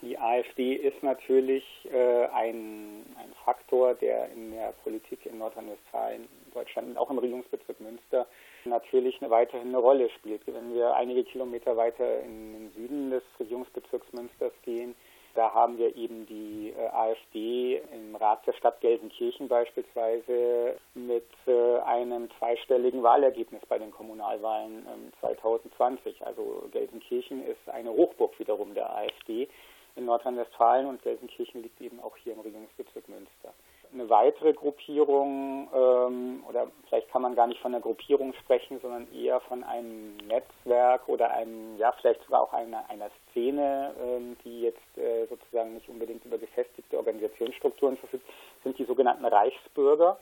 die 0.03 0.19
AfD 0.19 0.75
ist 0.75 1.03
natürlich 1.03 1.65
äh, 1.93 2.27
ein, 2.27 3.05
ein 3.17 3.33
Faktor, 3.45 3.95
der 3.95 4.31
in 4.31 4.53
der 4.53 4.73
Politik 4.83 5.27
in 5.27 5.39
Nordrhein-Westfalen, 5.39 6.27
Deutschland 6.55 6.89
und 6.89 6.97
auch 6.97 7.11
im 7.11 7.19
Regierungsbezirk 7.19 7.81
Münster 7.81 8.27
natürlich 8.65 9.21
eine, 9.21 9.31
weiterhin 9.31 9.69
eine 9.69 9.79
Rolle 9.79 10.09
spielt. 10.11 10.43
Wenn 10.47 10.75
wir 10.75 10.95
einige 10.95 11.25
Kilometer 11.25 11.77
weiter 11.77 12.21
in 12.21 12.53
den 12.53 12.73
Süden 12.73 13.11
des 13.11 13.23
Regierungsbezirks 13.39 14.13
Münsters 14.13 14.53
gehen, 14.65 14.95
da 15.35 15.55
haben 15.55 15.79
wir 15.79 15.95
eben 15.95 16.27
die 16.27 16.75
äh, 16.77 16.89
AfD 16.89 17.81
im 17.93 18.17
Rat 18.17 18.45
der 18.47 18.53
Stadt 18.55 18.81
Gelsenkirchen 18.81 19.49
beispielsweise 19.49 20.77
mit 20.95 21.29
äh, 21.47 21.79
einem 21.81 22.29
zweistelligen 22.39 23.03
Wahlergebnis 23.03 23.63
bei 23.69 23.79
den 23.79 23.93
Kommunalwahlen 23.93 24.87
ähm, 24.93 25.13
2020. 25.21 26.27
Also 26.27 26.69
Gelsenkirchen 26.73 27.47
ist 27.47 27.69
eine 27.69 27.91
Hochburg 27.91 28.37
wiederum 28.41 28.75
der 28.75 28.91
AfD 28.93 29.49
in 29.97 30.05
Nordrhein-Westfalen 30.07 30.87
und 30.87 31.03
Gelsenkirchen 31.03 31.63
liegt 31.63 31.81
eben 31.81 32.01
auch 32.01 32.17
hier 32.17 32.33
im 32.33 32.41
Regierungsbezirk 32.41 33.09
Münster. 33.09 33.53
Eine 33.93 34.09
weitere 34.09 34.53
Gruppierung, 34.53 35.69
ähm, 35.75 36.45
oder 36.49 36.69
vielleicht 36.89 37.11
kann 37.11 37.23
man 37.23 37.35
gar 37.35 37.49
nicht 37.49 37.61
von 37.61 37.75
einer 37.75 37.83
Gruppierung 37.83 38.33
sprechen, 38.35 38.79
sondern 38.81 39.13
eher 39.13 39.41
von 39.41 39.65
einem 39.65 40.17
Netzwerk 40.29 41.09
oder 41.09 41.33
einem, 41.33 41.77
ja, 41.77 41.91
vielleicht 42.01 42.23
sogar 42.25 42.43
auch 42.43 42.53
einer, 42.53 42.89
einer 42.89 43.11
Szene, 43.31 43.93
ähm, 44.01 44.37
die 44.45 44.63
jetzt 44.63 44.97
äh, 44.97 45.27
sozusagen 45.27 45.75
nicht 45.75 45.89
unbedingt 45.89 46.25
über 46.25 46.39
gefestigte 46.39 46.97
Organisationsstrukturen 46.97 47.97
verfügt, 47.97 48.25
sind 48.63 48.79
die 48.79 48.85
sogenannten 48.85 49.25
Reichsbürger. 49.25 50.19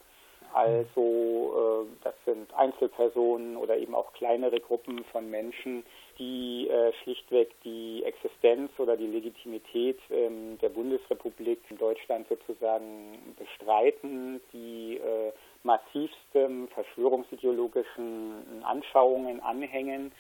Also 0.52 1.86
äh, 1.86 2.04
das 2.04 2.14
sind 2.24 2.52
Einzelpersonen 2.54 3.56
oder 3.56 3.76
eben 3.76 3.94
auch 3.94 4.12
kleinere 4.14 4.60
Gruppen 4.60 5.04
von 5.12 5.30
Menschen, 5.30 5.84
die 6.18 6.68
äh, 6.68 6.92
schlichtweg 7.02 7.50
die 7.64 8.02
Existenz 8.04 8.70
oder 8.78 8.96
die 8.96 9.06
Legitimität 9.06 9.98
ähm, 10.10 10.58
der 10.60 10.70
Bundesrepublik 10.70 11.60
in 11.70 11.78
Deutschland 11.78 12.26
sozusagen 12.28 13.34
bestreiten, 13.38 14.40
die 14.52 14.96
äh, 14.96 15.32
massivsten 15.62 16.68
verschwörungsideologischen 16.68 18.62
Anschauungen 18.64 19.40
anhängen 19.40 20.12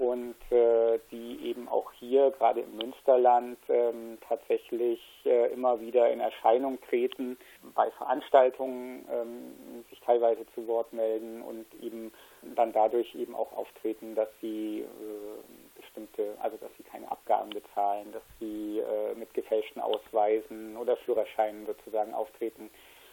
und 0.00 0.34
äh, 0.50 0.98
die 1.10 1.50
eben 1.50 1.68
auch 1.68 1.92
hier, 1.92 2.30
gerade 2.30 2.60
im 2.60 2.74
Münsterland, 2.74 3.58
ähm, 3.68 4.16
tatsächlich 4.26 4.98
äh, 5.26 5.52
immer 5.52 5.78
wieder 5.82 6.10
in 6.10 6.20
Erscheinung 6.20 6.78
treten, 6.88 7.36
bei 7.74 7.90
Veranstaltungen 7.90 9.06
ähm, 9.12 9.84
sich 9.90 10.00
teilweise 10.00 10.46
zu 10.54 10.66
Wort 10.66 10.94
melden 10.94 11.42
und 11.42 11.66
eben 11.82 12.12
dann 12.56 12.72
dadurch 12.72 13.14
eben 13.14 13.34
auch 13.34 13.52
auftreten, 13.52 14.14
dass 14.14 14.30
sie 14.40 14.80
äh, 14.80 15.78
bestimmte, 15.78 16.34
also 16.40 16.56
dass 16.56 16.70
sie 16.78 16.82
keine 16.82 17.10
Abgaben 17.10 17.50
bezahlen, 17.50 18.10
dass 18.12 18.22
sie 18.38 18.78
äh, 18.78 19.14
mit 19.16 19.34
gefälschten 19.34 19.82
Ausweisen 19.82 20.78
oder 20.78 20.96
Führerscheinen 20.96 21.66
sozusagen 21.66 22.14
auftreten, 22.14 22.70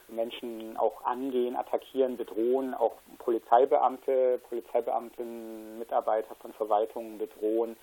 Menschen 0.09 0.77
auch 0.77 1.03
angehen, 1.05 1.55
attackieren, 1.55 2.17
bedrohen, 2.17 2.73
auch 2.73 2.93
Polizeibeamte, 3.19 4.39
Polizeibeamten, 4.49 5.79
Mitarbeiter 5.79 6.35
von 6.35 6.53
Verwaltungen 6.53 7.17
bedrohen. 7.17 7.75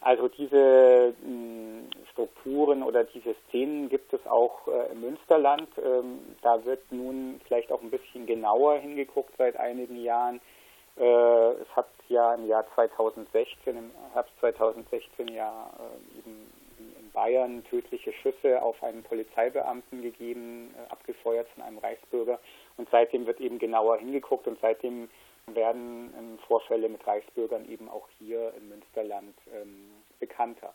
Also 0.00 0.28
diese 0.28 1.14
mh, 1.22 1.82
Strukturen 2.12 2.82
oder 2.82 3.04
diese 3.04 3.34
Szenen 3.46 3.88
gibt 3.88 4.12
es 4.12 4.26
auch 4.26 4.66
äh, 4.68 4.92
im 4.92 5.02
Münsterland. 5.02 5.68
Ähm, 5.78 6.20
da 6.40 6.64
wird 6.64 6.90
nun 6.90 7.40
vielleicht 7.46 7.70
auch 7.70 7.82
ein 7.82 7.90
bisschen 7.90 8.26
genauer 8.26 8.78
hingeguckt 8.78 9.34
seit 9.36 9.56
einigen 9.56 10.02
Jahren 10.02 10.40
äh, 10.96 11.52
es 11.52 11.68
hat 11.74 11.88
ja 12.08 12.34
im 12.34 12.46
Jahr 12.46 12.66
2016, 12.74 13.76
im 13.76 13.90
Herbst 14.12 14.32
2016 14.40 15.28
ja 15.28 15.70
äh, 15.78 16.18
eben 16.18 16.52
Bayern 17.12 17.64
tödliche 17.64 18.12
Schüsse 18.12 18.62
auf 18.62 18.82
einen 18.82 19.02
Polizeibeamten 19.02 20.02
gegeben, 20.02 20.74
äh, 20.76 20.90
abgefeuert 20.90 21.48
von 21.54 21.62
einem 21.62 21.78
Reichsbürger. 21.78 22.38
Und 22.76 22.88
seitdem 22.90 23.26
wird 23.26 23.40
eben 23.40 23.58
genauer 23.58 23.98
hingeguckt 23.98 24.46
und 24.46 24.58
seitdem 24.60 25.08
werden 25.46 26.12
ähm, 26.18 26.38
Vorfälle 26.46 26.88
mit 26.88 27.06
Reichsbürgern 27.06 27.68
eben 27.68 27.88
auch 27.88 28.08
hier 28.18 28.52
im 28.56 28.68
Münsterland 28.68 29.34
ähm, 29.54 29.90
bekannter. 30.20 30.72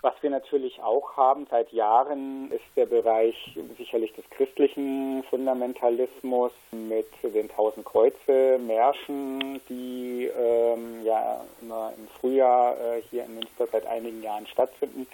Was 0.00 0.14
wir 0.20 0.30
natürlich 0.30 0.80
auch 0.80 1.16
haben 1.16 1.48
seit 1.50 1.72
Jahren 1.72 2.52
ist 2.52 2.62
der 2.76 2.86
Bereich 2.86 3.34
sicherlich 3.76 4.12
des 4.12 4.30
christlichen 4.30 5.24
Fundamentalismus 5.28 6.52
mit 6.70 7.08
den 7.24 7.48
Tausend 7.48 7.84
Kreuze 7.84 8.60
Märschen, 8.64 9.60
die 9.68 10.30
ähm, 10.38 11.04
ja 11.04 11.44
immer 11.60 11.92
im 11.98 12.06
Frühjahr 12.20 12.76
äh, 12.76 13.02
hier 13.10 13.24
in 13.24 13.34
Münster 13.34 13.66
seit 13.66 13.86
einigen 13.86 14.22
Jahren 14.22 14.46
stattfinden. 14.46 15.08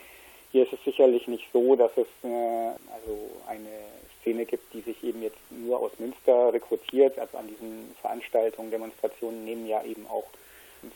Hier 0.55 0.62
ist 0.62 0.73
es 0.73 0.85
sicherlich 0.85 1.27
nicht 1.27 1.49
so, 1.53 1.75
dass 1.75 1.90
es 1.97 2.07
äh, 2.23 2.29
also 2.29 3.19
eine 3.49 3.69
Szene 4.21 4.47
gibt, 4.47 4.73
die 4.73 4.83
sich 4.83 5.03
eben 5.03 5.21
jetzt 5.21 5.40
nur 5.51 5.81
aus 5.81 5.90
Münster 5.99 6.53
rekrutiert. 6.53 7.19
Also 7.19 7.38
an 7.38 7.49
diesen 7.49 7.93
Veranstaltungen, 8.01 8.71
Demonstrationen 8.71 9.45
nehmen 9.45 9.67
ja 9.67 9.83
eben 9.83 10.07
auch 10.07 10.23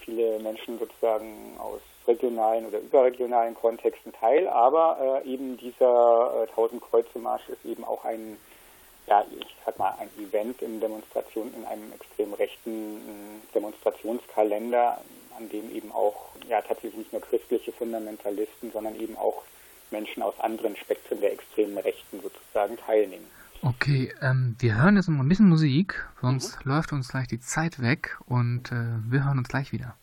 viele 0.05 0.39
Menschen 0.39 0.79
sozusagen 0.79 1.57
aus 1.59 1.81
regionalen 2.07 2.67
oder 2.67 2.79
überregionalen 2.79 3.57
Kontexten 3.57 4.13
teil, 4.13 4.47
aber 4.47 5.23
äh, 5.25 5.29
eben 5.29 5.57
dieser 5.57 6.45
äh, 6.47 6.51
1000 6.51 6.81
Kreuze 6.81 7.19
Marsch 7.19 7.49
ist 7.49 7.65
eben 7.65 7.83
auch 7.83 8.05
ein, 8.05 8.37
ja, 9.09 9.25
ich 9.41 9.57
sag 9.67 9.77
mal, 9.77 9.93
ein 9.99 10.09
Event 10.23 10.63
in 10.63 10.79
Demonstration, 10.79 11.53
in 11.57 11.65
einem 11.65 11.93
extrem 11.95 12.33
rechten 12.35 12.99
äh, 12.99 13.55
Demonstrationskalender, 13.57 15.01
an 15.39 15.49
dem 15.49 15.71
eben 15.75 15.93
auch, 15.93 16.31
ja, 16.49 16.61
tatsächlich 16.61 16.97
nicht 16.97 17.13
nur 17.13 17.23
christliche 17.23 17.73
Fundamentalisten, 17.73 18.73
sondern 18.73 18.99
eben 19.01 19.17
auch 19.17 19.43
Menschen 19.91 20.23
aus 20.23 20.39
anderen 20.41 20.77
Spektren 20.77 21.21
der 21.21 21.33
extremen 21.33 21.79
Rechten 21.79 22.21
sozusagen 22.21 22.77
teilnehmen. 22.77 23.25
Okay, 23.63 24.13
ähm, 24.21 24.55
wir 24.59 24.81
hören 24.81 24.97
jetzt 24.97 25.09
noch 25.09 25.19
ein 25.19 25.29
bisschen 25.29 25.49
Musik, 25.49 26.07
sonst 26.21 26.65
mhm. 26.65 26.73
läuft 26.73 26.93
uns 26.93 27.09
gleich 27.09 27.27
die 27.27 27.41
Zeit 27.41 27.81
weg 27.83 28.19
und 28.27 28.71
äh, 28.71 28.99
wir 29.11 29.25
hören 29.25 29.39
uns 29.39 29.49
gleich 29.49 29.73
wieder. 29.73 29.97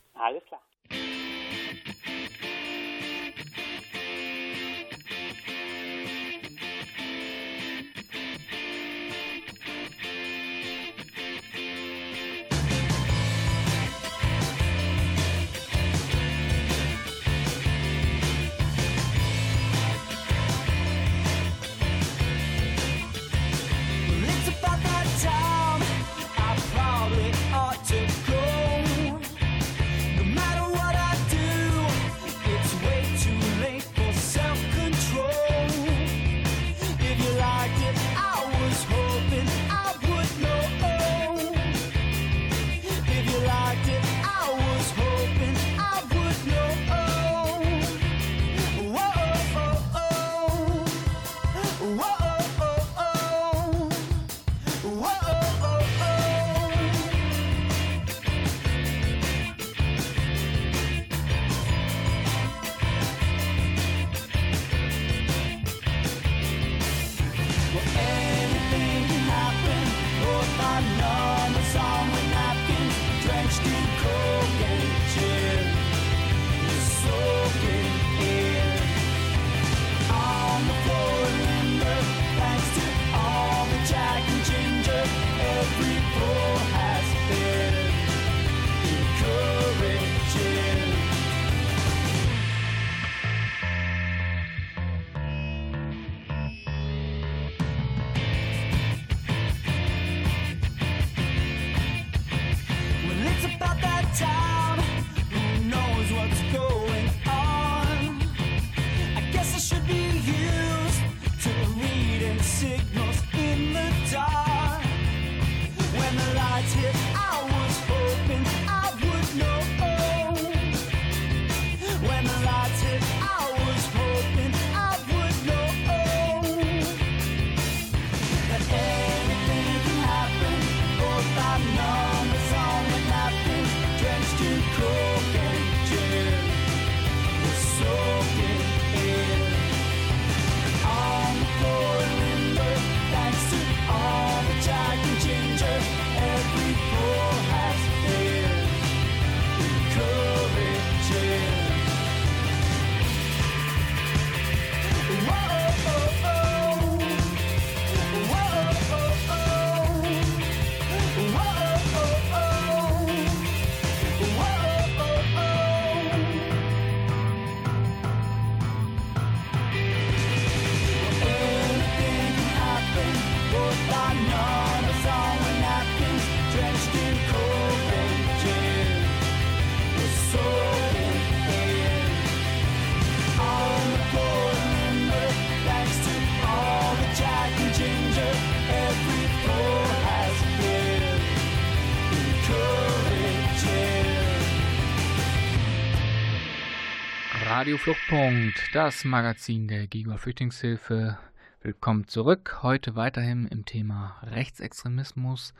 Radio 197.65 197.80
Fluchtpunkt, 197.80 198.69
das 198.73 199.06
Magazin 199.06 199.67
der 199.67 199.88
Giga 199.88 200.17
Flüchtlingshilfe. 200.17 201.17
Willkommen 201.63 202.08
zurück. 202.08 202.60
Heute 202.62 202.95
weiterhin 202.95 203.47
im 203.47 203.65
Thema 203.65 204.21
Rechtsextremismus. 204.21 205.56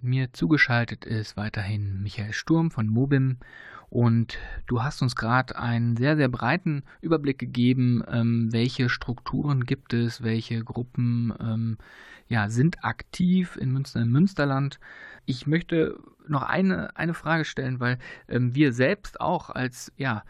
Mir 0.00 0.32
zugeschaltet 0.32 1.04
ist 1.04 1.36
weiterhin 1.36 2.02
Michael 2.02 2.32
Sturm 2.32 2.70
von 2.70 2.88
Mobim 2.88 3.40
und 3.90 4.38
du 4.66 4.82
hast 4.82 5.02
uns 5.02 5.16
gerade 5.16 5.58
einen 5.58 5.98
sehr, 5.98 6.16
sehr 6.16 6.30
breiten 6.30 6.82
Überblick 7.02 7.40
gegeben, 7.40 8.02
ähm, 8.08 8.50
welche 8.50 8.88
Strukturen 8.88 9.66
gibt 9.66 9.92
es, 9.92 10.22
welche 10.22 10.64
Gruppen 10.64 11.34
ähm, 11.38 11.76
ja, 12.26 12.48
sind 12.48 12.82
aktiv 12.86 13.58
in 13.60 13.70
Münster, 13.70 14.00
im 14.00 14.12
Münsterland. 14.12 14.80
Ich 15.26 15.46
möchte 15.46 15.98
noch 16.26 16.42
eine, 16.42 16.96
eine 16.96 17.12
Frage 17.12 17.44
stellen, 17.44 17.80
weil 17.80 17.98
ähm, 18.28 18.54
wir 18.54 18.72
selbst 18.72 19.20
auch 19.20 19.50
als 19.50 19.92
ja, 19.98 20.24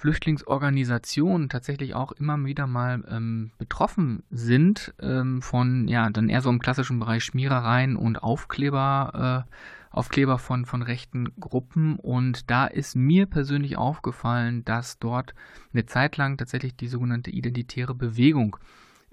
Flüchtlingsorganisationen 0.00 1.50
tatsächlich 1.50 1.94
auch 1.94 2.12
immer 2.12 2.42
wieder 2.46 2.66
mal 2.66 3.04
ähm, 3.10 3.50
betroffen 3.58 4.22
sind 4.30 4.94
ähm, 4.98 5.42
von, 5.42 5.88
ja, 5.88 6.08
dann 6.08 6.30
eher 6.30 6.40
so 6.40 6.48
im 6.48 6.58
klassischen 6.58 6.98
Bereich 6.98 7.22
Schmierereien 7.22 7.96
und 7.96 8.22
Aufkleber, 8.22 9.44
äh, 9.46 9.94
Aufkleber 9.94 10.38
von, 10.38 10.64
von 10.64 10.80
rechten 10.80 11.34
Gruppen. 11.38 11.96
Und 11.96 12.50
da 12.50 12.66
ist 12.66 12.96
mir 12.96 13.26
persönlich 13.26 13.76
aufgefallen, 13.76 14.64
dass 14.64 14.98
dort 14.98 15.34
eine 15.74 15.84
Zeit 15.84 16.16
lang 16.16 16.38
tatsächlich 16.38 16.74
die 16.74 16.88
sogenannte 16.88 17.30
identitäre 17.30 17.94
Bewegung 17.94 18.56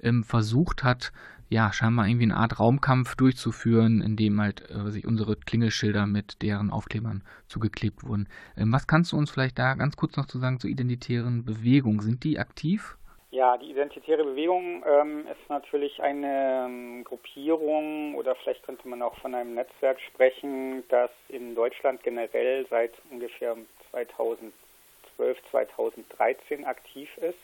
ähm, 0.02 0.24
versucht 0.24 0.86
hat, 0.86 1.12
ja, 1.50 1.72
scheinbar 1.72 2.08
irgendwie 2.08 2.26
eine 2.26 2.38
Art 2.38 2.60
Raumkampf 2.60 3.16
durchzuführen, 3.16 4.02
in 4.02 4.16
dem 4.16 4.40
halt 4.42 4.70
äh, 4.70 4.92
sich 4.92 5.08
unsere 5.08 5.36
Klingelschilder 5.36 6.06
mit 6.06 6.42
deren 6.42 6.72
Aufklebern 6.72 7.24
zugeklebt 7.48 8.04
wurden. 8.04 8.28
Ähm, 8.58 8.72
was 8.74 8.88
kannst 8.88 9.12
du 9.12 9.18
uns 9.18 9.32
vielleicht 9.32 9.58
da 9.58 9.76
ganz 9.76 9.96
kurz 9.96 10.18
noch 10.18 10.26
zu 10.26 10.40
sagen 10.40 10.60
zur 10.60 10.70
identitären 10.70 11.46
Bewegung? 11.46 12.02
Sind 12.02 12.24
die 12.24 12.40
aktiv? 12.40 12.98
Ja, 13.30 13.58
die 13.58 13.72
identitäre 13.72 14.24
Bewegung 14.24 14.84
ähm, 14.88 15.28
ist 15.28 15.50
natürlich 15.50 16.02
eine 16.02 16.66
ähm, 16.66 17.04
Gruppierung 17.04 18.16
oder 18.16 18.36
vielleicht 18.36 18.64
könnte 18.64 18.88
man 18.88 19.02
auch 19.02 19.18
von 19.18 19.36
einem 19.36 19.54
Netzwerk 19.54 20.00
sprechen, 20.02 20.84
das 20.90 21.12
in 21.28 21.54
Deutschland 21.54 22.04
generell 22.04 22.66
seit 22.70 22.94
ungefähr 23.12 23.58
2012, 23.92 25.38
2013 25.52 26.66
aktiv 26.66 27.10
ist. 27.18 27.38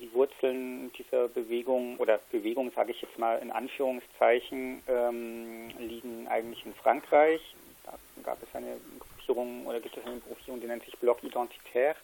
Die 0.00 0.12
Wurzeln 0.14 0.90
dieser 0.98 1.28
Bewegung 1.28 1.98
oder 1.98 2.20
Bewegung, 2.30 2.72
sage 2.74 2.92
ich 2.92 3.02
jetzt 3.02 3.18
mal 3.18 3.38
in 3.38 3.50
Anführungszeichen, 3.50 4.82
ähm, 4.88 5.68
liegen 5.78 6.26
eigentlich 6.28 6.64
in 6.64 6.74
Frankreich. 6.74 7.40
Da 7.84 7.98
gab 8.22 8.42
es 8.42 8.48
eine 8.54 8.78
Gruppierung 8.98 9.66
oder 9.66 9.80
gibt 9.80 9.96
es 9.96 10.04
eine 10.04 10.20
Gruppierung, 10.20 10.60
die 10.60 10.66
nennt 10.66 10.84
sich 10.84 10.96
Bloc 10.98 11.22
Identitaire. 11.22 11.96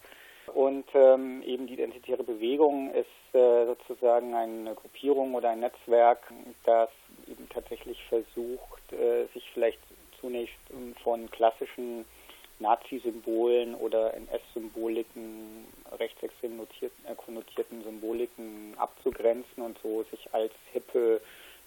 Und 0.55 0.85
ähm, 0.95 1.43
eben 1.43 1.67
die 1.67 1.75
identitäre 1.75 2.23
Bewegung 2.23 2.93
ist 2.93 3.35
äh, 3.35 3.67
sozusagen 3.67 4.35
eine 4.35 4.75
Gruppierung 4.75 5.35
oder 5.35 5.51
ein 5.51 5.61
Netzwerk, 5.61 6.21
das 6.65 6.91
eben 7.29 7.49
tatsächlich 7.49 8.03
versucht, 8.05 8.93
äh, 8.93 9.27
sich 9.35 9.45
vielleicht 9.53 9.81
zunächst 10.21 10.55
von 11.03 11.31
klassischen 11.31 12.05
Nazi-Symbolen 12.59 13.75
oder 13.75 14.15
NS-Symboliken, 14.15 15.67
rechtsextrem 15.99 16.61
äh, 16.61 17.15
konnotierten 17.17 17.83
Symboliken 17.85 18.75
abzugrenzen 18.77 19.63
und 19.63 19.79
so 19.83 20.05
sich 20.11 20.33
als 20.33 20.53
hippe 20.73 21.21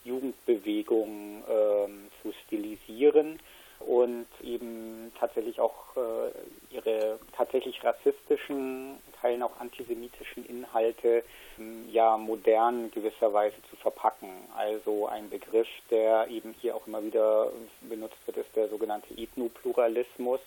Jugendbewegung 0.03 1.43
ähm, 1.49 2.07
zu 2.21 2.33
stilisieren 2.45 3.39
und 3.79 4.27
eben 4.43 5.11
tatsächlich 5.17 5.59
auch 5.59 5.95
äh, 5.95 6.75
ihre 6.75 7.19
tatsächlich 7.35 7.83
rassistischen, 7.83 8.97
teilen 9.21 9.43
auch 9.43 9.59
antisemitischen 9.59 10.45
Inhalte 10.45 11.23
ähm, 11.57 11.87
ja 11.91 12.17
modern 12.17 12.91
gewisserweise 12.91 13.55
zu 13.69 13.75
verpacken. 13.77 14.29
Also 14.55 15.07
ein 15.07 15.29
Begriff, 15.29 15.67
der 15.89 16.27
eben 16.29 16.55
hier 16.61 16.75
auch 16.75 16.87
immer 16.87 17.03
wieder 17.03 17.51
benutzt 17.81 18.17
wird, 18.25 18.37
ist 18.37 18.55
der 18.55 18.67
sogenannte 18.67 19.13
Ethnopluralismus 19.15 20.41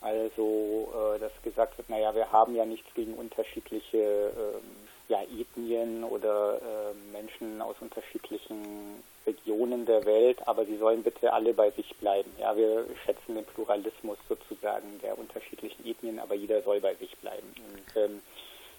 also, 0.00 0.92
äh, 0.94 1.18
dass 1.18 1.32
gesagt 1.42 1.76
wird, 1.76 1.90
naja, 1.90 2.14
wir 2.14 2.30
haben 2.30 2.54
ja 2.54 2.64
nichts 2.64 2.88
gegen 2.94 3.14
unterschiedliche 3.14 3.98
äh, 3.98 5.12
ja, 5.12 5.22
Ethnien 5.22 6.04
oder 6.04 6.60
äh, 6.60 7.12
Menschen 7.12 7.60
aus 7.62 7.76
unterschiedlichen 7.80 9.02
Regionen 9.26 9.86
der 9.86 10.04
Welt, 10.04 10.38
aber 10.46 10.64
sie 10.66 10.76
sollen 10.76 11.02
bitte 11.02 11.32
alle 11.32 11.52
bei 11.52 11.70
sich 11.70 11.94
bleiben. 11.96 12.30
Ja, 12.38 12.56
wir 12.56 12.84
schätzen 13.04 13.34
den 13.34 13.44
Pluralismus 13.44 14.18
sozusagen 14.28 15.00
der 15.02 15.18
unterschiedlichen 15.18 15.86
Ethnien, 15.86 16.18
aber 16.18 16.34
jeder 16.34 16.62
soll 16.62 16.80
bei 16.80 16.94
sich 16.94 17.16
bleiben. 17.18 17.48
Und 17.56 18.02
ähm, 18.02 18.20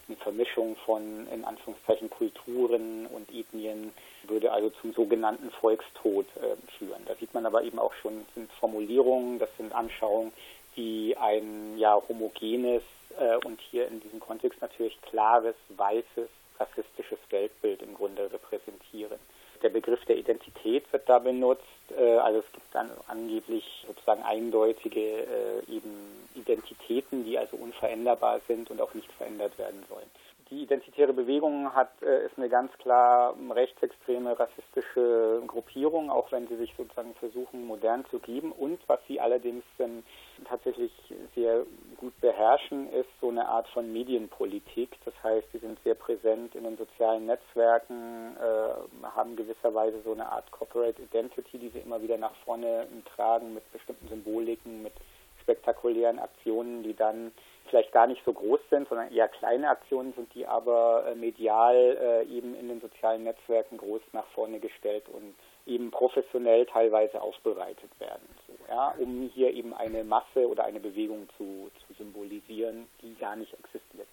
eine 0.07 0.17
Vermischung 0.17 0.75
von 0.85 1.27
in 1.31 1.45
Anführungszeichen 1.45 2.09
Kulturen 2.09 3.05
und 3.07 3.29
Ethnien 3.31 3.91
würde 4.27 4.51
also 4.51 4.69
zum 4.81 4.93
sogenannten 4.93 5.51
Volkstod 5.51 6.25
äh, 6.37 6.55
führen. 6.77 7.03
Da 7.05 7.15
sieht 7.15 7.33
man 7.33 7.45
aber 7.45 7.63
eben 7.63 7.79
auch 7.79 7.93
schon, 7.93 8.25
sind 8.33 8.51
Formulierungen, 8.53 9.39
das 9.39 9.49
sind 9.57 9.73
Anschauungen, 9.73 10.31
die 10.79 11.17
ein 11.17 11.77
ja 11.77 12.01
homogenes 12.07 12.83
äh, 13.19 13.35
und 13.45 13.59
hier 13.59 13.87
in 13.87 13.99
diesem 13.99 14.21
Kontext 14.21 14.61
natürlich 14.61 14.99
klares, 15.01 15.55
weißes, 15.75 16.29
rassistisches 16.57 17.19
Weltbild 17.29 17.81
im 17.81 17.93
Grunde 17.95 18.31
repräsentieren. 18.31 19.19
Der 19.61 19.69
Begriff 19.69 20.03
der 20.05 20.17
Identität 20.17 20.91
wird 20.93 21.09
da 21.09 21.19
benutzt. 21.19 21.63
Äh, 21.97 22.17
also 22.17 22.39
es 22.39 22.51
gibt 22.53 22.73
dann 22.73 22.89
angeblich 23.07 23.85
sozusagen 23.87 24.23
eindeutige 24.23 25.01
äh, 25.01 25.59
eben 25.67 25.91
Identitäten, 26.35 27.25
die 27.25 27.37
also 27.37 27.57
unveränderbar 27.57 28.39
sind 28.47 28.71
und 28.71 28.79
auch 28.79 28.93
nicht 28.93 29.11
verändert 29.11 29.57
werden 29.57 29.83
sollen. 29.89 30.09
Die 30.51 30.63
identitäre 30.63 31.13
Bewegung 31.13 31.75
hat, 31.75 31.91
äh, 32.01 32.25
ist 32.25 32.35
eine 32.37 32.49
ganz 32.49 32.71
klar 32.79 33.35
rechtsextreme, 33.51 34.39
rassistische 34.39 35.43
Gruppierung, 35.45 36.09
auch 36.09 36.31
wenn 36.31 36.47
sie 36.47 36.55
sich 36.55 36.73
sozusagen 36.75 37.13
versuchen, 37.15 37.67
modern 37.67 38.03
zu 38.09 38.17
geben. 38.17 38.51
Und 38.51 38.79
was 38.87 38.99
sie 39.07 39.19
allerdings 39.19 39.63
ähm, 39.77 40.03
tatsächlich 40.45 40.91
sehr 41.35 41.65
gut 41.97 42.19
beherrschen, 42.19 42.91
ist 42.91 43.09
so 43.21 43.29
eine 43.29 43.47
Art 43.47 43.67
von 43.67 43.93
Medienpolitik. 43.93 44.97
Das 45.05 45.13
heißt, 45.21 45.51
sie 45.51 45.59
sind 45.59 45.77
sehr 45.83 45.95
präsent 45.95 46.55
in 46.55 46.63
den 46.63 46.77
sozialen 46.77 47.27
Netzwerken, 47.27 48.35
äh, 48.37 49.07
haben 49.15 49.35
gewisserweise 49.35 50.01
so 50.01 50.13
eine 50.13 50.31
Art 50.31 50.49
Corporate 50.49 50.99
Identity, 50.99 51.59
die 51.59 51.69
sie 51.69 51.79
immer 51.79 52.01
wieder 52.01 52.17
nach 52.17 52.33
vorne 52.43 52.87
tragen 53.15 53.53
mit 53.53 53.71
bestimmten 53.71 54.07
Symboliken, 54.07 54.81
mit 54.81 54.93
spektakulären 55.41 56.17
Aktionen, 56.17 56.81
die 56.81 56.95
dann 56.95 57.31
vielleicht 57.69 57.91
gar 57.91 58.07
nicht 58.07 58.23
so 58.25 58.33
groß 58.33 58.59
sind, 58.69 58.87
sondern 58.89 59.11
eher 59.11 59.27
kleine 59.27 59.69
Aktionen 59.69 60.13
sind, 60.13 60.33
die 60.33 60.45
aber 60.45 61.05
äh, 61.07 61.15
medial 61.15 61.75
äh, 61.75 62.23
eben 62.25 62.55
in 62.55 62.67
den 62.67 62.81
sozialen 62.81 63.23
Netzwerken 63.23 63.77
groß 63.77 64.01
nach 64.13 64.25
vorne 64.33 64.59
gestellt 64.59 65.05
und 65.09 65.35
eben 65.65 65.91
professionell 65.91 66.65
teilweise 66.65 67.21
aufbereitet 67.21 67.91
werden, 67.99 68.27
so, 68.47 68.53
ja, 68.67 68.93
um 68.97 69.29
hier 69.33 69.53
eben 69.53 69.73
eine 69.73 70.03
Masse 70.03 70.47
oder 70.47 70.65
eine 70.65 70.79
Bewegung 70.79 71.27
zu, 71.37 71.69
zu 71.87 71.93
symbolisieren, 71.93 72.87
die 73.01 73.15
gar 73.15 73.35
nicht 73.35 73.53
existiert. 73.53 74.07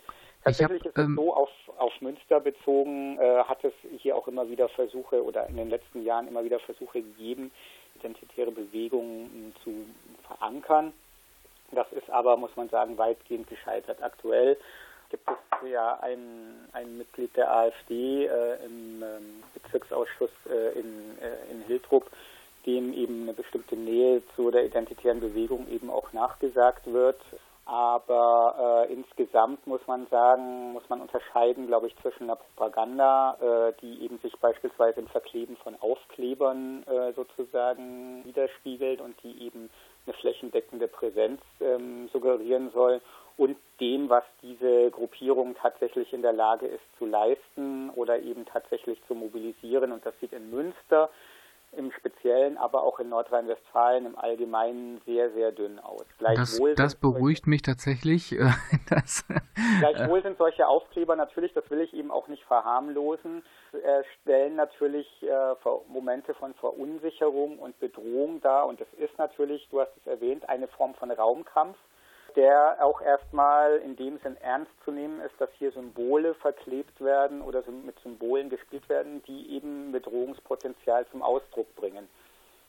Tatsächlich 0.45 0.81
hab, 0.81 0.87
ist 0.87 0.99
es 0.99 1.05
ähm, 1.05 1.17
so, 1.17 1.35
auf, 1.35 1.51
auf 1.79 2.01
Münster 2.01 2.41
bezogen, 2.41 3.19
äh, 3.19 3.45
hat 3.45 3.65
es 3.65 3.73
hier 3.99 4.17
auch 4.17 4.29
immer 4.29 4.49
wieder 4.49 4.69
Versuche 4.69 5.25
oder 5.25 5.49
in 5.49 5.57
den 5.57 5.71
letzten 5.71 6.05
Jahren 6.05 6.29
immer 6.29 6.45
wieder 6.45 6.61
Versuche 6.61 7.03
gegeben, 7.03 7.51
identitäre 7.97 8.53
Bewegungen 8.53 9.55
zu 9.65 9.87
verankern. 10.27 10.93
Das 11.73 11.91
ist 11.93 12.09
aber, 12.11 12.37
muss 12.37 12.55
man 12.57 12.69
sagen, 12.69 12.99
weitgehend 12.99 13.49
gescheitert. 13.49 14.03
Aktuell 14.03 14.57
gibt 15.11 15.29
es 15.29 15.71
ja 15.71 15.99
ein, 16.01 16.69
ein 16.73 16.99
Mitglied 16.99 17.37
der 17.37 17.53
AfD 17.53 18.27
äh, 18.27 18.65
im 18.65 19.03
ähm, 19.03 19.43
Bezirksausschuss 19.55 20.31
äh, 20.49 20.79
in, 20.79 21.19
äh, 21.21 21.51
in 21.51 21.63
Hildrup, 21.67 22.11
dem 22.67 22.93
eben 22.93 23.23
eine 23.23 23.33
bestimmte 23.33 23.77
Nähe 23.77 24.23
zu 24.35 24.51
der 24.51 24.65
identitären 24.65 25.21
Bewegung 25.21 25.69
eben 25.71 25.91
auch 25.91 26.13
nachgesagt 26.13 26.93
wird. 26.93 27.21
Aber 27.67 28.87
äh, 28.89 28.93
insgesamt 28.93 29.67
muss 29.67 29.85
man 29.89 30.07
sagen, 30.07 30.73
muss 30.73 30.89
man 30.89 31.01
unterscheiden, 31.01 31.67
glaube 31.67 31.89
ich, 31.89 31.97
zwischen 31.97 32.25
einer 32.25 32.37
Propaganda, 32.37 33.37
äh, 33.41 33.73
die 33.83 34.05
eben 34.05 34.19
sich 34.19 34.37
beispielsweise 34.39 35.01
im 35.01 35.09
Verkleben 35.09 35.57
von 35.57 35.75
Aufklebern 35.81 36.85
äh, 36.85 37.13
sozusagen 37.15 38.25
widerspiegelt 38.25 39.01
und 39.01 39.21
die 39.25 39.45
eben 39.45 39.69
eine 40.07 40.15
flächendeckende 40.15 40.89
Präsenz 40.89 41.41
ähm, 41.61 42.09
suggerieren 42.13 42.71
soll 42.73 43.01
und 43.37 43.57
dem, 43.81 44.09
was 44.09 44.25
diese 44.43 44.91
Gruppierung 44.91 45.55
tatsächlich 45.61 46.13
in 46.13 46.23
der 46.23 46.33
Lage 46.33 46.67
ist 46.67 46.85
zu 46.99 47.07
leisten 47.07 47.91
oder 47.91 48.19
eben 48.21 48.47
tatsächlich 48.47 48.99
zu 49.07 49.15
mobilisieren. 49.15 49.93
Und 49.93 50.07
das 50.07 50.15
sieht 50.21 50.33
in 50.33 50.51
Münster 50.51 51.11
im 51.77 51.93
Speziellen, 51.93 52.57
aber 52.59 52.83
auch 52.83 52.99
in 52.99 53.09
Nordrhein-Westfalen 53.09 54.07
im 54.07 54.19
Allgemeinen 54.19 55.01
sehr, 55.07 55.31
sehr 55.33 55.53
dünn 55.53 55.79
aus. 55.79 56.05
Das, 56.19 56.61
das 56.77 56.95
beruhigt 56.95 57.47
mich 57.47 57.63
tatsächlich. 57.63 58.33
Äh, 58.33 58.51
das, 58.89 59.25
gleichwohl 59.81 60.23
sind 60.23 60.39
solche 60.39 60.67
Aufkleber 60.67 61.17
natürlich, 61.17 61.53
das 61.53 61.69
will 61.71 61.81
ich 61.81 61.95
eben 61.95 62.11
auch 62.11 62.29
nicht 62.29 62.45
verharmlosen, 62.45 63.43
äh, 63.73 64.03
stellen 64.21 64.57
natürlich 64.57 65.07
äh, 65.23 65.55
Momente 65.89 66.35
von 66.35 66.55
Verunsicherung 66.55 67.59
und 67.59 67.79
Bedrohung 67.79 68.41
dar. 68.41 68.67
Und 68.67 68.81
das 68.81 68.89
ist 68.99 69.17
natürlich, 69.19 69.69
du 69.71 69.81
hast 69.81 69.93
es 69.99 70.07
erwähnt, 70.07 70.49
eine 70.49 70.69
Form 70.69 70.95
von 70.95 71.11
Raumkampf 71.11 71.77
der 72.37 72.77
auch 72.85 73.01
erstmal 73.01 73.79
in 73.79 73.97
dem 73.97 74.19
Sinn 74.19 74.37
ernst 74.37 74.71
zu 74.85 74.93
nehmen 74.93 75.21
ist, 75.21 75.35
dass 75.39 75.49
hier 75.59 75.73
Symbole 75.73 76.35
verklebt 76.35 77.01
werden 77.01 77.41
oder 77.41 77.63
mit 77.85 77.99
Symbolen 78.01 78.51
gespielt 78.51 78.89
werden, 78.89 79.23
die 79.27 79.51
eben 79.51 79.91
Bedrohungspotenzial 79.91 81.07
zum 81.11 81.23
Ausdruck 81.23 81.75
bringen. 81.77 82.07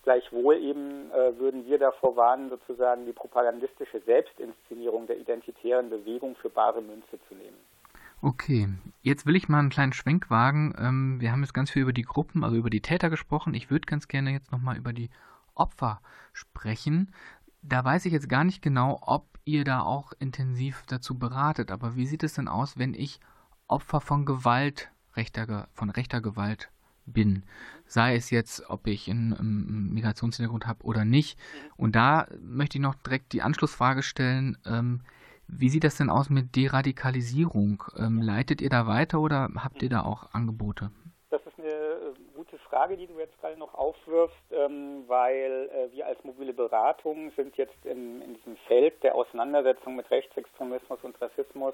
Gleichwohl 0.03 0.55
eben 0.55 1.11
äh, 1.11 1.37
würden 1.37 1.65
wir 1.65 1.77
davor 1.79 2.15
warnen, 2.15 2.49
sozusagen 2.49 3.05
die 3.05 3.11
propagandistische 3.11 3.99
Selbstinszenierung 4.05 5.05
der 5.05 5.17
identitären 5.17 5.89
Bewegung 5.89 6.37
für 6.37 6.49
bare 6.49 6.81
Münze 6.81 7.19
zu 7.27 7.35
nehmen. 7.35 7.57
Okay, 8.21 8.69
jetzt 9.01 9.25
will 9.25 9.35
ich 9.35 9.49
mal 9.49 9.59
einen 9.59 9.69
kleinen 9.69 9.91
Schwenk 9.91 10.29
wagen. 10.29 10.73
Ähm, 10.79 11.17
wir 11.19 11.31
haben 11.31 11.41
jetzt 11.41 11.53
ganz 11.53 11.69
viel 11.71 11.81
über 11.81 11.93
die 11.93 12.03
Gruppen, 12.03 12.45
also 12.45 12.55
über 12.55 12.69
die 12.69 12.81
Täter 12.81 13.09
gesprochen. 13.09 13.53
Ich 13.53 13.69
würde 13.69 13.85
ganz 13.85 14.07
gerne 14.07 14.31
jetzt 14.31 14.51
nochmal 14.51 14.77
über 14.77 14.93
die 14.93 15.09
Opfer 15.55 15.99
sprechen. 16.33 17.13
Da 17.67 17.83
weiß 17.83 18.05
ich 18.05 18.13
jetzt 18.13 18.29
gar 18.29 18.43
nicht 18.43 18.61
genau, 18.61 18.99
ob 19.01 19.27
ihr 19.43 19.63
da 19.63 19.81
auch 19.81 20.13
intensiv 20.19 20.83
dazu 20.87 21.17
beratet. 21.19 21.69
Aber 21.71 21.95
wie 21.95 22.05
sieht 22.05 22.23
es 22.23 22.33
denn 22.33 22.47
aus, 22.47 22.77
wenn 22.77 22.93
ich 22.93 23.19
Opfer 23.67 23.99
von 23.99 24.25
Gewalt, 24.25 24.89
rechter, 25.15 25.67
von 25.73 25.89
rechter 25.89 26.21
Gewalt 26.21 26.69
bin. 27.05 27.43
Sei 27.85 28.15
es 28.15 28.29
jetzt, 28.29 28.69
ob 28.69 28.87
ich 28.87 29.09
einen, 29.09 29.93
Migrationshintergrund 29.93 30.67
habe 30.67 30.83
oder 30.83 31.05
nicht. 31.05 31.39
Und 31.75 31.95
da 31.95 32.27
möchte 32.41 32.77
ich 32.77 32.81
noch 32.81 32.95
direkt 32.95 33.33
die 33.33 33.41
Anschlussfrage 33.41 34.03
stellen. 34.03 34.57
Ähm, 34.65 35.01
wie 35.47 35.69
sieht 35.69 35.83
das 35.83 35.95
denn 35.95 36.09
aus 36.09 36.29
mit 36.29 36.55
Deradikalisierung? 36.55 37.83
Ähm, 37.97 38.21
leitet 38.21 38.61
ihr 38.61 38.69
da 38.69 38.87
weiter 38.87 39.19
oder 39.19 39.49
habt 39.55 39.81
ihr 39.81 39.89
da 39.89 40.03
auch 40.03 40.33
Angebote? 40.33 40.91
Das 41.29 41.41
ist 41.45 41.57
eine 41.57 41.67
äh, 41.67 42.13
gute 42.35 42.56
Frage, 42.69 42.97
die 42.97 43.07
du 43.07 43.19
jetzt 43.19 43.39
gerade 43.39 43.57
noch 43.57 43.73
aufwirfst, 43.73 44.35
ähm, 44.51 45.03
weil 45.07 45.69
äh, 45.73 45.95
wir 45.95 46.05
als 46.05 46.23
mobile 46.23 46.53
Beratung 46.53 47.31
sind 47.35 47.57
jetzt 47.57 47.85
in, 47.85 48.21
in 48.21 48.35
diesem 48.35 48.57
Feld 48.67 49.01
der 49.03 49.15
Auseinandersetzung 49.15 49.95
mit 49.95 50.09
Rechtsextremismus 50.09 50.99
und 51.03 51.19
Rassismus 51.21 51.73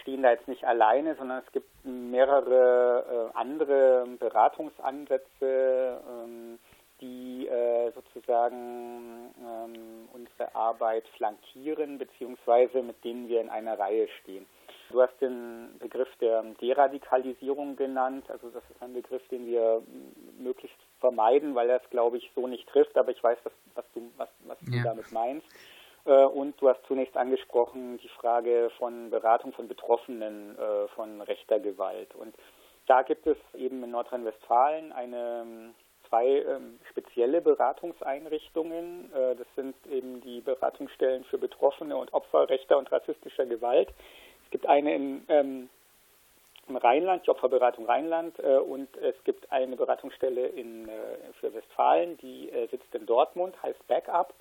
stehen 0.00 0.22
da 0.22 0.30
jetzt 0.30 0.48
nicht 0.48 0.64
alleine, 0.64 1.14
sondern 1.16 1.42
es 1.44 1.52
gibt 1.52 1.68
mehrere 1.84 3.30
äh, 3.34 3.36
andere 3.38 4.06
Beratungsansätze, 4.18 6.00
ähm, 6.08 6.58
die 7.00 7.46
äh, 7.46 7.92
sozusagen 7.92 9.34
ähm, 9.40 10.08
unsere 10.12 10.54
Arbeit 10.54 11.06
flankieren, 11.16 11.98
beziehungsweise 11.98 12.82
mit 12.82 13.04
denen 13.04 13.28
wir 13.28 13.40
in 13.40 13.50
einer 13.50 13.78
Reihe 13.78 14.08
stehen. 14.22 14.46
Du 14.90 15.02
hast 15.02 15.20
den 15.20 15.78
Begriff 15.78 16.08
der 16.20 16.42
Deradikalisierung 16.60 17.76
genannt. 17.76 18.24
Also 18.30 18.48
das 18.50 18.62
ist 18.70 18.82
ein 18.82 18.94
Begriff, 18.94 19.26
den 19.28 19.46
wir 19.46 19.82
möglichst 20.38 20.78
vermeiden, 21.00 21.54
weil 21.54 21.68
er 21.68 21.82
es, 21.82 21.90
glaube 21.90 22.16
ich, 22.16 22.30
so 22.34 22.46
nicht 22.46 22.68
trifft. 22.68 22.96
Aber 22.96 23.10
ich 23.10 23.22
weiß, 23.22 23.38
was, 23.44 23.52
was 23.74 23.84
du, 23.94 24.10
was, 24.16 24.28
was 24.46 24.58
ja. 24.62 24.78
du 24.78 24.88
damit 24.88 25.12
meinst. 25.12 25.46
Äh, 26.04 26.24
und 26.24 26.60
du 26.60 26.68
hast 26.68 26.84
zunächst 26.86 27.16
angesprochen 27.16 27.98
die 27.98 28.08
Frage 28.08 28.70
von 28.78 29.10
Beratung 29.10 29.52
von 29.52 29.68
Betroffenen 29.68 30.58
äh, 30.58 30.88
von 30.88 31.20
rechter 31.20 31.60
Gewalt. 31.60 32.14
Und 32.14 32.34
da 32.86 33.02
gibt 33.02 33.26
es 33.26 33.36
eben 33.54 33.84
in 33.84 33.90
Nordrhein-Westfalen 33.90 34.92
eine 34.92 35.42
ähm, 35.42 35.74
zwei 36.08 36.26
ähm, 36.26 36.78
spezielle 36.90 37.40
Beratungseinrichtungen. 37.40 39.12
Äh, 39.12 39.36
das 39.36 39.46
sind 39.54 39.74
eben 39.86 40.20
die 40.22 40.40
Beratungsstellen 40.40 41.24
für 41.24 41.38
Betroffene 41.38 41.96
und 41.96 42.12
Opfer 42.14 42.48
rechter 42.48 42.78
und 42.78 42.90
rassistischer 42.90 43.46
Gewalt. 43.46 43.88
Es 44.48 44.52
gibt 44.52 44.66
eine 44.66 44.94
in, 44.94 45.26
ähm, 45.28 45.68
im 46.68 46.76
Rheinland, 46.76 47.26
die 47.26 47.30
Opferberatung 47.30 47.84
Rheinland, 47.84 48.38
äh, 48.38 48.56
und 48.56 48.88
es 48.96 49.14
gibt 49.24 49.52
eine 49.52 49.76
Beratungsstelle 49.76 50.46
in, 50.46 50.88
äh, 50.88 50.92
für 51.38 51.52
Westfalen, 51.52 52.16
die 52.16 52.48
äh, 52.48 52.66
sitzt 52.68 52.94
in 52.94 53.04
Dortmund, 53.04 53.62
heißt 53.62 53.86
Backup 53.88 54.32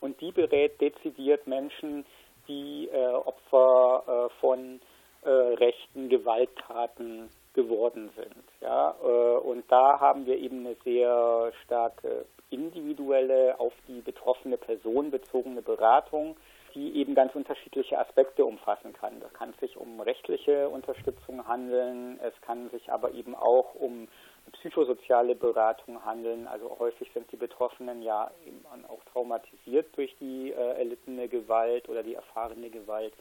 und 0.00 0.20
die 0.20 0.30
berät 0.30 0.78
dezidiert 0.78 1.46
Menschen, 1.46 2.04
die 2.48 2.90
äh, 2.92 3.06
Opfer 3.14 4.28
äh, 4.28 4.40
von 4.40 4.78
äh, 5.22 5.30
rechten 5.30 6.10
Gewalttaten 6.10 7.30
geworden 7.54 8.10
sind. 8.14 8.44
Ja, 8.60 8.90
und 8.90 9.64
da 9.72 9.98
haben 9.98 10.26
wir 10.26 10.36
eben 10.36 10.66
eine 10.66 10.76
sehr 10.84 11.50
starke 11.64 12.26
individuelle, 12.50 13.58
auf 13.58 13.72
die 13.88 14.02
betroffene 14.02 14.58
Person 14.58 15.10
bezogene 15.10 15.62
Beratung, 15.62 16.36
die 16.76 16.94
eben 16.96 17.14
ganz 17.14 17.34
unterschiedliche 17.34 17.98
Aspekte 17.98 18.44
umfassen 18.44 18.92
kann. 18.92 19.18
Das 19.20 19.32
kann 19.32 19.54
sich 19.60 19.76
um 19.78 19.98
rechtliche 19.98 20.68
Unterstützung 20.68 21.48
handeln, 21.48 22.20
es 22.22 22.34
kann 22.42 22.68
sich 22.70 22.92
aber 22.92 23.12
eben 23.12 23.34
auch 23.34 23.74
um 23.74 24.06
psychosoziale 24.52 25.34
Beratung 25.34 26.04
handeln. 26.04 26.46
Also 26.46 26.76
häufig 26.78 27.10
sind 27.14 27.32
die 27.32 27.36
Betroffenen 27.36 28.02
ja 28.02 28.30
eben 28.46 28.64
auch 28.88 29.02
traumatisiert 29.12 29.86
durch 29.96 30.14
die 30.20 30.52
äh, 30.52 30.78
erlittene 30.78 31.28
Gewalt 31.28 31.88
oder 31.88 32.02
die 32.02 32.14
erfahrene 32.14 32.70
Gewalt 32.70 33.14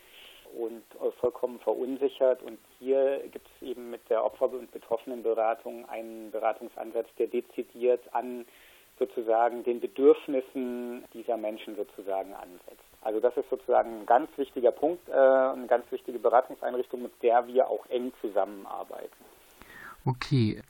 und 0.53 0.83
äh, 1.01 1.11
vollkommen 1.21 1.59
verunsichert. 1.59 2.43
Und 2.43 2.59
hier 2.79 3.19
gibt 3.31 3.47
es 3.47 3.67
eben 3.67 3.89
mit 3.89 4.07
der 4.09 4.23
Opfer- 4.23 4.51
und 4.51 4.71
Betroffenenberatung 4.71 5.87
einen 5.89 6.29
Beratungsansatz, 6.31 7.07
der 7.17 7.27
dezidiert 7.27 8.01
an 8.13 8.45
sozusagen 8.99 9.63
den 9.63 9.79
Bedürfnissen 9.79 11.03
dieser 11.13 11.37
Menschen 11.37 11.75
sozusagen 11.75 12.33
ansetzt. 12.33 12.84
Also 13.05 13.19
das 13.19 13.37
ist 13.37 13.47
sozusagen 13.51 14.01
ein 14.01 14.05
ganz 14.07 14.29
wichtiger 14.35 14.71
Punkt, 14.71 15.07
äh, 15.09 15.11
eine 15.11 15.67
ganz 15.67 15.85
wichtige 15.91 16.17
Beratungseinrichtung, 16.17 17.03
mit 17.03 17.11
der 17.21 17.45
wir 17.45 17.69
auch 17.69 17.85
eng 17.85 18.11
zusammenarbeiten. 18.19 19.23
Okay, 20.05 20.63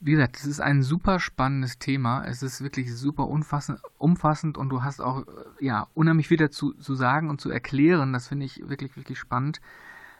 wie 0.00 0.12
gesagt, 0.12 0.36
es 0.36 0.46
ist 0.46 0.60
ein 0.60 0.82
super 0.82 1.20
spannendes 1.20 1.78
Thema. 1.78 2.24
Es 2.26 2.42
ist 2.42 2.62
wirklich 2.62 2.94
super 2.96 3.28
umfassend 3.28 4.56
und 4.56 4.70
du 4.70 4.84
hast 4.84 5.00
auch 5.00 5.24
ja 5.60 5.86
unheimlich 5.92 6.28
viel 6.28 6.38
dazu 6.38 6.72
zu 6.72 6.94
sagen 6.94 7.28
und 7.28 7.42
zu 7.42 7.50
erklären. 7.50 8.14
Das 8.14 8.28
finde 8.28 8.46
ich 8.46 8.66
wirklich, 8.66 8.96
wirklich 8.96 9.18
spannend. 9.18 9.60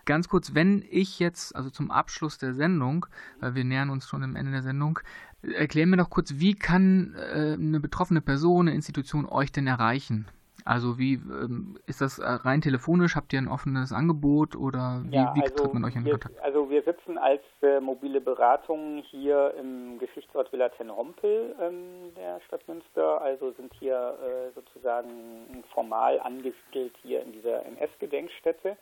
Ganz 0.04 0.28
kurz, 0.28 0.54
wenn 0.54 0.84
ich 0.90 1.18
jetzt, 1.20 1.56
also 1.56 1.70
zum 1.70 1.90
Abschluss 1.90 2.36
der 2.36 2.52
Sendung, 2.52 3.06
weil 3.40 3.54
wir 3.54 3.64
nähern 3.64 3.88
uns 3.88 4.06
schon 4.06 4.22
am 4.22 4.36
Ende 4.36 4.52
der 4.52 4.62
Sendung, 4.62 4.98
erklären 5.40 5.88
mir 5.88 5.96
doch 5.96 6.10
kurz, 6.10 6.34
wie 6.36 6.54
kann 6.54 7.14
äh, 7.14 7.54
eine 7.54 7.80
betroffene 7.80 8.20
Person, 8.20 8.68
eine 8.68 8.76
Institution 8.76 9.24
euch 9.24 9.52
denn 9.52 9.66
erreichen? 9.66 10.28
Also 10.66 10.98
wie 10.98 11.14
ähm, 11.14 11.78
ist 11.86 12.00
das 12.00 12.18
äh, 12.18 12.24
rein 12.24 12.60
telefonisch? 12.60 13.14
Habt 13.14 13.32
ihr 13.32 13.38
ein 13.38 13.46
offenes 13.46 13.92
Angebot 13.92 14.56
oder 14.56 15.02
wie, 15.04 15.14
ja, 15.14 15.32
wie 15.36 15.42
also 15.42 15.54
tritt 15.54 15.74
man 15.74 15.84
euch 15.84 15.94
in 15.94 16.04
wir, 16.04 16.12
Kontakt? 16.12 16.40
Also 16.40 16.68
wir 16.68 16.82
sitzen 16.82 17.18
als 17.18 17.42
äh, 17.62 17.78
mobile 17.78 18.20
Beratung 18.20 19.02
hier 19.08 19.54
im 19.58 20.00
Geschichtsort 20.00 20.52
Villa 20.52 20.68
Tenhompel 20.70 21.54
ähm, 21.60 22.12
der 22.16 22.40
Stadt 22.46 22.66
Münster, 22.66 23.22
also 23.22 23.52
sind 23.52 23.72
hier 23.74 24.18
äh, 24.20 24.52
sozusagen 24.54 25.62
formal 25.72 26.18
angesiedelt 26.18 26.96
hier 27.00 27.22
in 27.22 27.32
dieser 27.32 27.64
NS-Gedenkstätte. 27.64 28.76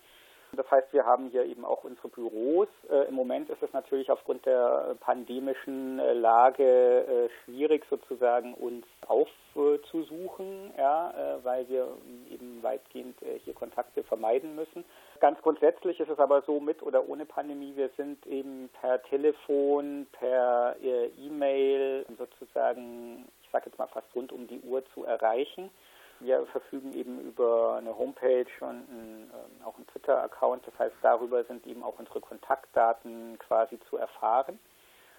Das 0.57 0.71
heißt, 0.71 0.93
wir 0.93 1.05
haben 1.05 1.29
hier 1.31 1.45
eben 1.45 1.65
auch 1.65 1.85
unsere 1.85 2.09
Büros. 2.09 2.69
Äh, 2.91 3.09
Im 3.09 3.15
Moment 3.15 3.51
ist 3.51 3.63
es 3.63 3.73
natürlich 3.73 4.11
aufgrund 4.11 4.47
der 4.47 4.97
pandemischen 5.01 5.99
äh, 5.99 6.13
Lage 6.13 6.65
äh, 6.65 7.29
schwierig, 7.45 7.85
sozusagen 7.91 8.55
uns 8.55 8.87
aufzusuchen, 9.07 10.73
ja, 10.77 11.11
äh, 11.11 11.45
weil 11.45 11.69
wir 11.69 11.89
eben 12.31 12.63
weitgehend 12.63 13.21
äh, 13.23 13.39
hier 13.45 13.55
Kontakte 13.55 14.03
vermeiden 14.03 14.55
müssen. 14.55 14.85
Ganz 15.21 15.41
grundsätzlich 15.43 16.01
ist 16.01 16.11
es 16.11 16.19
aber 16.19 16.43
so, 16.43 16.61
mit 16.61 16.83
oder 16.83 17.09
ohne 17.09 17.25
Pandemie, 17.25 17.75
wir 17.77 17.91
sind 17.97 18.27
eben 18.27 18.69
per 18.81 19.03
Telefon, 19.05 20.07
per 20.13 20.77
äh, 20.83 21.07
E-Mail 21.19 22.07
sozusagen, 22.19 23.27
ich 23.43 23.51
sage 23.51 23.67
jetzt 23.67 23.79
mal 23.79 23.87
fast 23.89 24.09
rund 24.15 24.33
um 24.33 24.47
die 24.47 24.61
Uhr 24.61 24.85
zu 24.95 25.05
erreichen. 25.05 25.71
Wir 26.21 26.47
verfügen 26.47 26.93
eben 26.93 27.21
über 27.21 27.77
eine 27.79 27.97
Homepage 27.97 28.47
und 28.61 28.89
einen, 28.89 29.31
äh, 29.31 29.65
auch 29.65 29.77
einen 29.77 29.87
Twitter-Account. 29.89 30.67
Das 30.67 30.79
heißt, 30.79 30.95
darüber 31.03 31.45
sind 31.45 31.67
eben 31.67 31.83
auch 31.83 31.99
unsere 31.99 32.21
Kontaktdaten 32.21 33.39
quasi 33.39 33.79
zu 33.91 33.97
erfahren. 33.97 34.59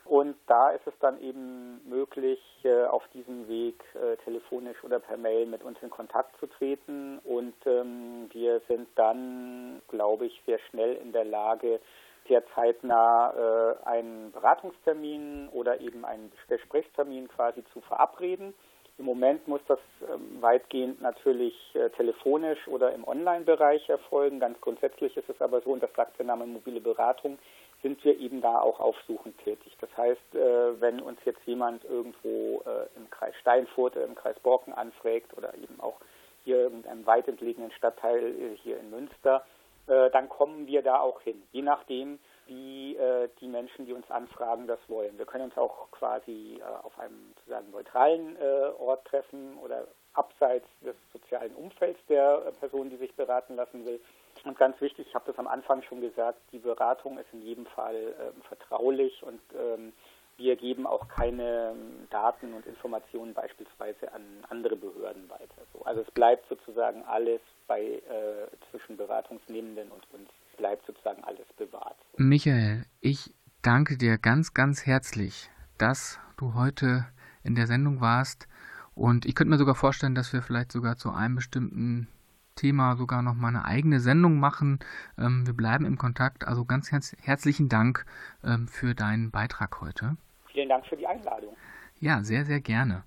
Und 0.06 0.36
da 0.46 0.70
ist 0.70 0.86
es 0.86 0.94
dann 1.00 1.20
eben 1.20 1.82
möglich, 1.90 2.40
äh, 2.64 2.86
auf 2.86 3.08
diesem 3.08 3.48
Weg 3.48 3.84
äh, 3.96 4.18
telefonisch 4.18 4.84
oder 4.84 5.00
per 5.00 5.18
Mail 5.18 5.48
mit 5.48 5.64
uns 5.64 5.80
in 5.82 5.90
Kontakt 5.90 6.40
zu 6.40 6.46
treten. 6.46 7.20
Und 7.24 7.56
ähm, 7.66 8.30
wir 8.32 8.62
sind 8.68 8.88
dann, 8.96 9.82
glaube 9.88 10.28
ich, 10.28 10.42
sehr 10.46 10.60
schnell 10.70 10.96
in 10.98 11.12
der 11.12 11.26
Lage, 11.26 11.80
sehr 12.28 12.44
zeitnah 12.54 13.34
äh, 13.34 13.88
einen 13.88 14.32
Beratungstermin 14.32 15.50
oder 15.50 15.82
eben 15.82 16.06
einen 16.06 16.32
Gesprächstermin 16.48 17.28
quasi 17.28 17.64
zu 17.74 17.82
verabreden. 17.82 18.54
Im 18.98 19.06
Moment 19.06 19.48
muss 19.48 19.62
das 19.68 19.80
ähm, 20.10 20.42
weitgehend 20.42 21.02
natürlich 21.02 21.54
äh, 21.74 21.90
telefonisch 21.92 22.68
oder 22.68 22.94
im 22.94 23.06
Online-Bereich 23.06 23.90
erfolgen. 23.90 24.40
Ganz 24.40 24.60
grundsätzlich 24.62 25.18
ist 25.18 25.30
es 25.30 25.42
aber 25.42 25.62
so, 25.62 25.72
und 25.72 25.84
das 25.84 25.94
sagt 25.96 26.18
der 26.18 26.26
Name 26.26 26.46
mobile 26.46 26.80
Beratung, 26.80 27.38
sind 27.82 28.04
wir 28.06 28.18
eben 28.18 28.42
da 28.42 28.60
auch 28.60 28.80
aufsuchend 28.80 29.38
tätig. 29.44 29.76
Das 29.82 29.90
heißt, 29.98 30.36
äh, 30.36 30.80
wenn 30.80 31.02
uns 31.02 31.20
jetzt 31.26 31.46
jemand 31.46 31.84
irgendwo 31.84 32.64
äh, 32.66 32.88
im 32.96 33.10
Kreis 33.10 33.36
Steinfurt 33.42 33.98
oder 33.98 34.06
im 34.06 34.16
Kreis 34.16 34.40
Borken 34.40 34.74
anfragt 34.74 35.38
oder 35.38 35.54
eben 35.56 35.80
auch 35.82 36.00
hier 36.46 36.68
in 36.68 36.86
einem 36.86 37.06
weit 37.06 37.28
entlegenen 37.28 37.72
Stadtteil 37.72 38.56
hier 38.64 38.80
in 38.80 38.92
Münster, 38.92 39.44
dann 39.88 40.30
kommen 40.30 40.68
wir 40.68 40.82
da 40.82 41.00
auch 41.00 41.22
hin. 41.22 41.44
Je 41.52 41.62
nachdem, 41.62 42.20
wie 42.48 42.96
äh, 42.96 43.30
die 43.40 43.48
Menschen, 43.48 43.86
die 43.86 43.94
uns 43.94 44.10
anfragen, 44.10 44.68
das 44.68 44.80
wollen. 44.88 45.18
Wir 45.18 45.26
können 45.26 45.46
uns 45.46 45.58
auch 45.58 45.90
quasi 45.92 46.60
äh, 46.60 46.86
auf 46.86 46.98
einem 47.00 47.34
sozusagen 47.38 47.72
neutralen 47.72 48.36
äh, 48.38 48.72
Ort 48.80 49.06
treffen 49.06 49.58
oder 49.64 49.88
abseits 50.14 50.68
des 50.82 50.96
sozialen 51.12 51.56
Umfelds 51.56 52.00
der 52.08 52.44
äh, 52.46 52.52
Person, 52.54 52.90
die 52.90 52.98
sich 52.98 53.14
beraten 53.16 53.56
lassen 53.56 53.86
will. 53.86 54.00
Und 54.44 54.58
ganz 54.58 54.80
wichtig, 54.80 55.08
ich 55.08 55.16
habe 55.16 55.26
das 55.26 55.40
am 55.40 55.48
Anfang 55.48 55.82
schon 55.82 56.02
gesagt, 56.02 56.40
die 56.52 56.60
Beratung 56.60 57.18
ist 57.18 57.34
in 57.34 57.42
jedem 57.42 57.66
Fall 57.66 58.14
ähm, 58.20 58.42
vertraulich 58.44 59.24
und 59.24 59.42
ähm, 59.54 59.94
wir 60.38 60.56
geben 60.56 60.86
auch 60.86 61.08
keine 61.08 61.72
ähm, 61.72 62.08
Daten 62.10 62.54
und 62.54 62.66
Informationen 62.66 63.34
beispielsweise 63.34 64.12
an 64.14 64.22
andere 64.50 64.76
Behörden 64.76 65.30
weiter. 65.30 65.62
So, 65.74 65.84
also 65.84 66.02
es 66.02 66.12
bleibt 66.12 66.48
sozusagen 66.50 67.04
alles 67.04 67.42
bei 67.68 67.82
äh, 67.82 68.48
zwischen 68.70 68.98
Beratungsnehmenden 68.98 69.92
und 69.92 70.04
uns 70.12 70.30
bleibt 70.58 70.86
sozusagen 70.86 71.24
alles 71.24 71.48
bewahrt. 71.58 71.98
Michael, 72.18 72.86
ich 73.02 73.34
danke 73.62 73.98
dir 73.98 74.18
ganz, 74.18 74.54
ganz 74.54 74.86
herzlich, 74.86 75.50
dass 75.78 76.20
du 76.38 76.54
heute 76.54 77.06
in 77.44 77.56
der 77.56 77.68
Sendung 77.68 78.02
warst. 78.02 78.48
Und 78.94 79.26
ich 79.26 79.36
könnte 79.36 79.52
mir 79.52 79.58
sogar 79.58 79.76
vorstellen, 79.76 80.16
dass 80.16 80.34
wir 80.34 80.42
vielleicht 80.42 80.72
sogar 80.72 80.98
zu 80.98 81.12
einem 81.12 81.36
bestimmten 81.36 82.08
Thema 82.56 82.96
sogar 82.96 83.22
noch 83.22 83.36
mal 83.36 83.50
eine 83.50 83.66
eigene 83.66 84.00
Sendung 84.00 84.40
machen. 84.40 84.80
Ähm, 85.18 85.46
wir 85.46 85.54
bleiben 85.54 85.86
im 85.86 85.98
Kontakt. 85.98 86.48
Also 86.48 86.66
ganz 86.66 86.92
herz 86.92 87.16
herzlichen 87.20 87.70
Dank 87.70 88.06
ähm, 88.44 88.68
für 88.68 88.96
deinen 88.96 89.32
Beitrag 89.32 89.82
heute. 89.82 90.18
Vielen 90.56 90.70
Dank 90.70 90.86
für 90.88 90.96
die 90.96 91.06
Einladung. 91.06 91.54
Ja, 92.00 92.24
sehr, 92.24 92.46
sehr 92.46 92.62
gerne. 92.62 93.04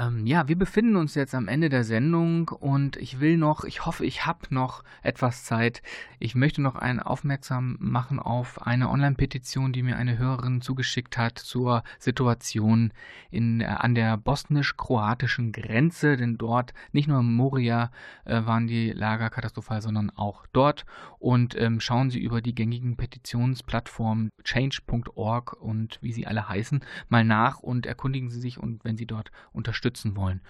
Ähm, 0.00 0.26
ja, 0.26 0.48
wir 0.48 0.56
befinden 0.56 0.96
uns 0.96 1.14
jetzt 1.14 1.34
am 1.34 1.46
Ende 1.46 1.68
der 1.68 1.84
Sendung 1.84 2.48
und 2.48 2.96
ich 2.96 3.20
will 3.20 3.36
noch, 3.36 3.64
ich 3.64 3.84
hoffe, 3.84 4.06
ich 4.06 4.24
habe 4.24 4.46
noch 4.48 4.82
etwas 5.02 5.44
Zeit. 5.44 5.82
Ich 6.18 6.34
möchte 6.34 6.62
noch 6.62 6.76
einen 6.76 7.00
aufmerksam 7.00 7.76
machen 7.80 8.18
auf 8.18 8.66
eine 8.66 8.88
Online-Petition, 8.88 9.74
die 9.74 9.82
mir 9.82 9.98
eine 9.98 10.16
Hörerin 10.16 10.62
zugeschickt 10.62 11.18
hat 11.18 11.38
zur 11.38 11.82
Situation 11.98 12.94
in, 13.30 13.60
äh, 13.60 13.66
an 13.66 13.94
der 13.94 14.16
bosnisch-kroatischen 14.16 15.52
Grenze, 15.52 16.16
denn 16.16 16.38
dort 16.38 16.72
nicht 16.92 17.06
nur 17.06 17.20
in 17.20 17.34
Moria 17.34 17.90
äh, 18.24 18.46
waren 18.46 18.66
die 18.66 18.92
Lager 18.92 19.28
katastrophal, 19.28 19.82
sondern 19.82 20.08
auch 20.08 20.46
dort. 20.54 20.86
Und 21.18 21.54
ähm, 21.60 21.78
schauen 21.78 22.08
Sie 22.08 22.20
über 22.20 22.40
die 22.40 22.54
gängigen 22.54 22.96
Petitionsplattformen 22.96 24.30
change.org 24.44 25.52
und 25.60 25.98
wie 26.00 26.14
sie 26.14 26.26
alle 26.26 26.48
heißen, 26.48 26.80
mal 27.10 27.24
nach 27.24 27.58
und 27.58 27.84
erkundigen 27.84 28.30
Sie 28.30 28.40
sich 28.40 28.56
und 28.56 28.82
wenn 28.84 28.96
Sie 28.96 29.04
dort 29.04 29.30
unterstützen 29.52 29.89
unterstützen 29.90 30.16
wollen. 30.16 30.40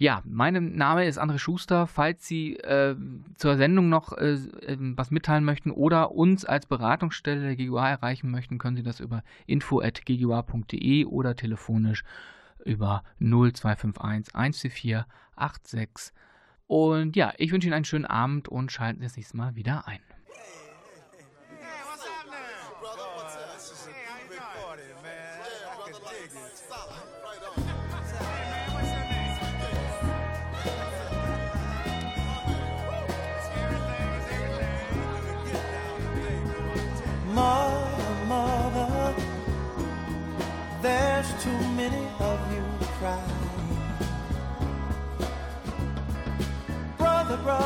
Ja, 0.00 0.22
mein 0.24 0.74
Name 0.74 1.06
ist 1.06 1.20
André 1.20 1.38
Schuster. 1.38 1.86
Falls 1.86 2.26
Sie 2.26 2.56
äh, 2.56 2.96
zur 3.36 3.56
Sendung 3.56 3.88
noch 3.88 4.12
äh, 4.12 4.38
ähm, 4.66 4.94
was 4.96 5.12
mitteilen 5.12 5.44
möchten 5.44 5.70
oder 5.70 6.10
uns 6.10 6.44
als 6.44 6.66
Beratungsstelle 6.66 7.42
der 7.42 7.56
GGUA 7.56 7.90
erreichen 7.90 8.28
möchten, 8.30 8.58
können 8.58 8.76
Sie 8.76 8.82
das 8.82 8.98
über 8.98 9.22
info.ggua.de 9.46 11.04
oder 11.04 11.36
telefonisch 11.36 12.02
über 12.64 13.04
0251 13.20 14.34
144 14.34 15.04
86. 15.38 16.12
Und 16.66 17.14
ja, 17.14 17.32
ich 17.36 17.52
wünsche 17.52 17.68
Ihnen 17.68 17.74
einen 17.74 17.84
schönen 17.84 18.06
Abend 18.06 18.48
und 18.48 18.72
schalten 18.72 18.98
Sie 18.98 19.06
das 19.06 19.16
nächste 19.16 19.36
Mal 19.36 19.54
wieder 19.54 19.86
ein. 19.86 20.00
Mother, 27.54 27.83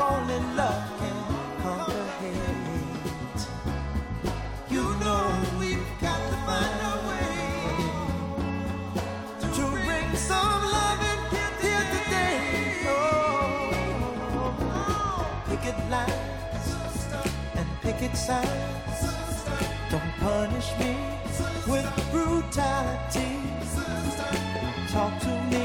only 0.00 0.40
love 0.56 0.84
can. 0.98 1.16
You 4.70 4.84
know 5.04 5.22
we've 5.58 5.90
got 6.00 6.20
to 6.30 6.36
find 6.46 6.80
a 6.92 6.96
way 7.08 7.32
to 9.56 9.64
bring 9.86 10.08
some 10.16 10.62
love 10.76 11.00
in 11.12 11.20
here 11.64 11.86
today. 11.96 12.36
Oh, 12.88 13.70
and. 17.56 18.70
Don't 19.90 20.12
punish 20.20 20.70
me 20.78 20.96
with 21.66 21.86
brutality. 22.12 23.32
Talk 24.92 25.18
to 25.20 25.32
me 25.50 25.64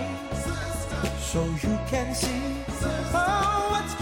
so 1.20 1.44
you 1.64 1.80
can 1.88 2.14
see 2.16 2.42
oh, 3.14 3.68
what's 3.72 3.96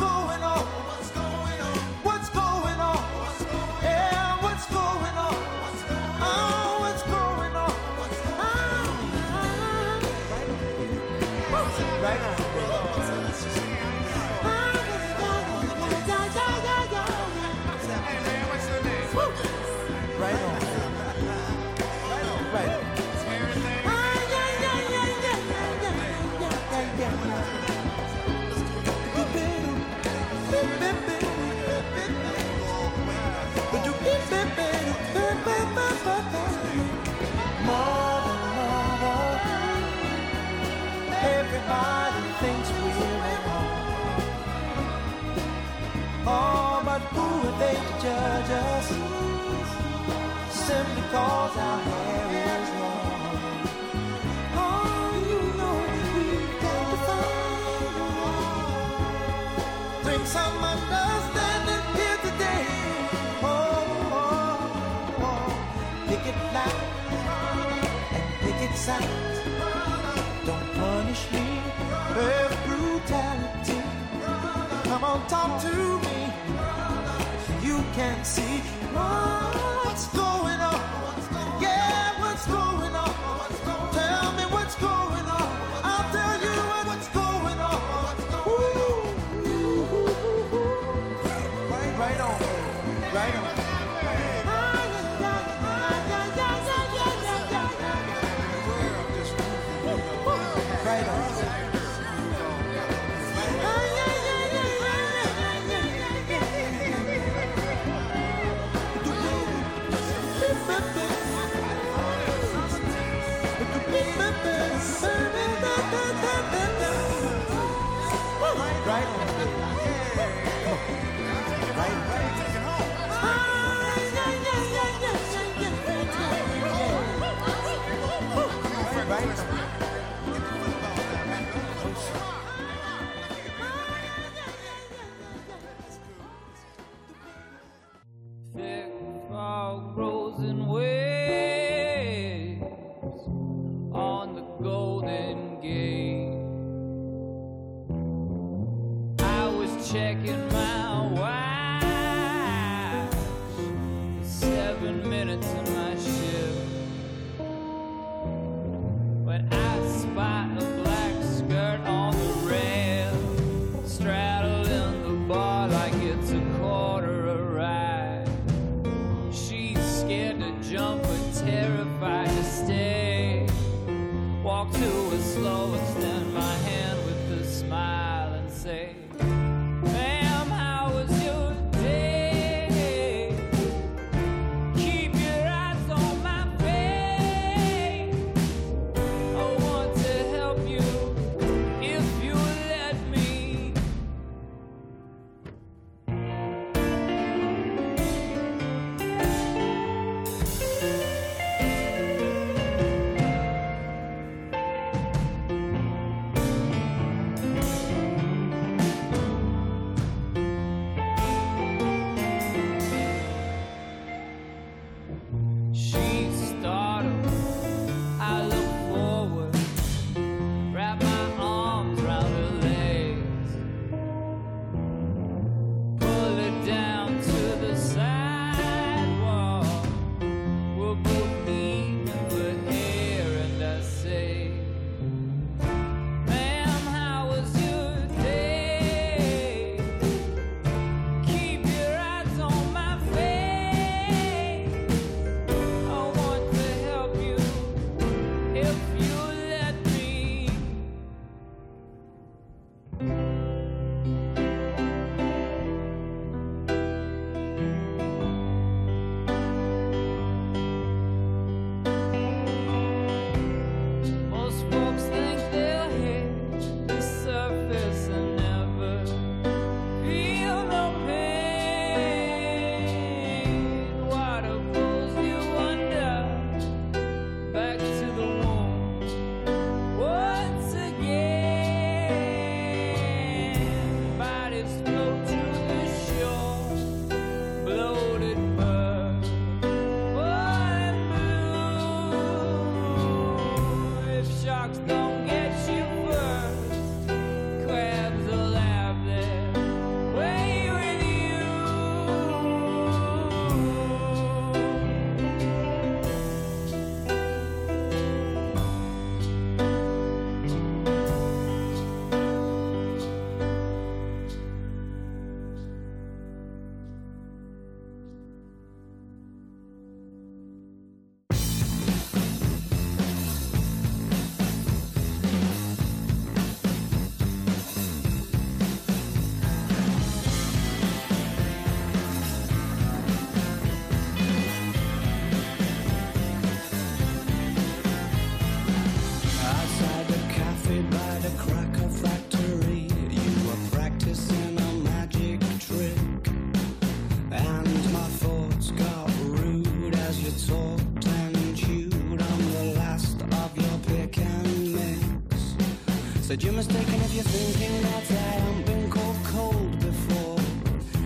mistaken 356.68 357.02
if 357.02 357.14
you're 357.14 357.24
thinking 357.24 357.82
that 357.82 358.12
I've 358.12 358.66
been 358.66 358.90
cold, 358.90 359.18
cold 359.26 359.80
before. 359.80 360.40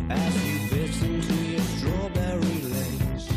As 0.09 0.33
you 0.45 0.55
bit 0.69 1.01
into 1.01 1.33
your 1.33 1.65
strawberry 1.73 2.61
lace, 2.75 3.27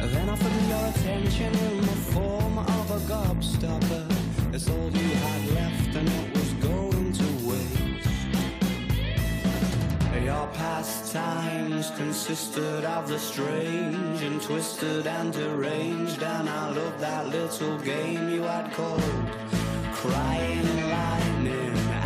then 0.00 0.28
offered 0.30 0.52
put 0.52 0.68
your 0.72 0.86
attention 0.88 1.54
in 1.54 1.80
the 1.82 1.98
form 2.14 2.58
of 2.58 2.90
a 2.90 3.00
gobstopper. 3.12 4.06
It's 4.54 4.70
all 4.70 4.90
you 4.90 5.08
had 5.26 5.42
left, 5.52 5.96
and 5.96 6.08
it 6.08 6.34
was 6.34 6.50
going 6.54 7.12
to 7.12 7.28
waste. 7.48 8.08
Your 10.24 10.46
pastimes 10.48 11.90
consisted 11.96 12.84
of 12.84 13.08
the 13.08 13.18
strange 13.18 14.22
and 14.22 14.40
twisted 14.40 15.06
and 15.06 15.32
deranged, 15.32 16.22
and 16.22 16.48
I 16.48 16.70
loved 16.70 17.00
that 17.00 17.28
little 17.28 17.78
game 17.78 18.30
you 18.30 18.42
had 18.42 18.72
called 18.72 19.17
crying 20.00 20.90
lightning. 20.90 21.97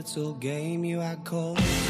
little 0.00 0.32
game 0.32 0.82
you 0.82 0.98
had 0.98 1.22
called. 1.24 1.89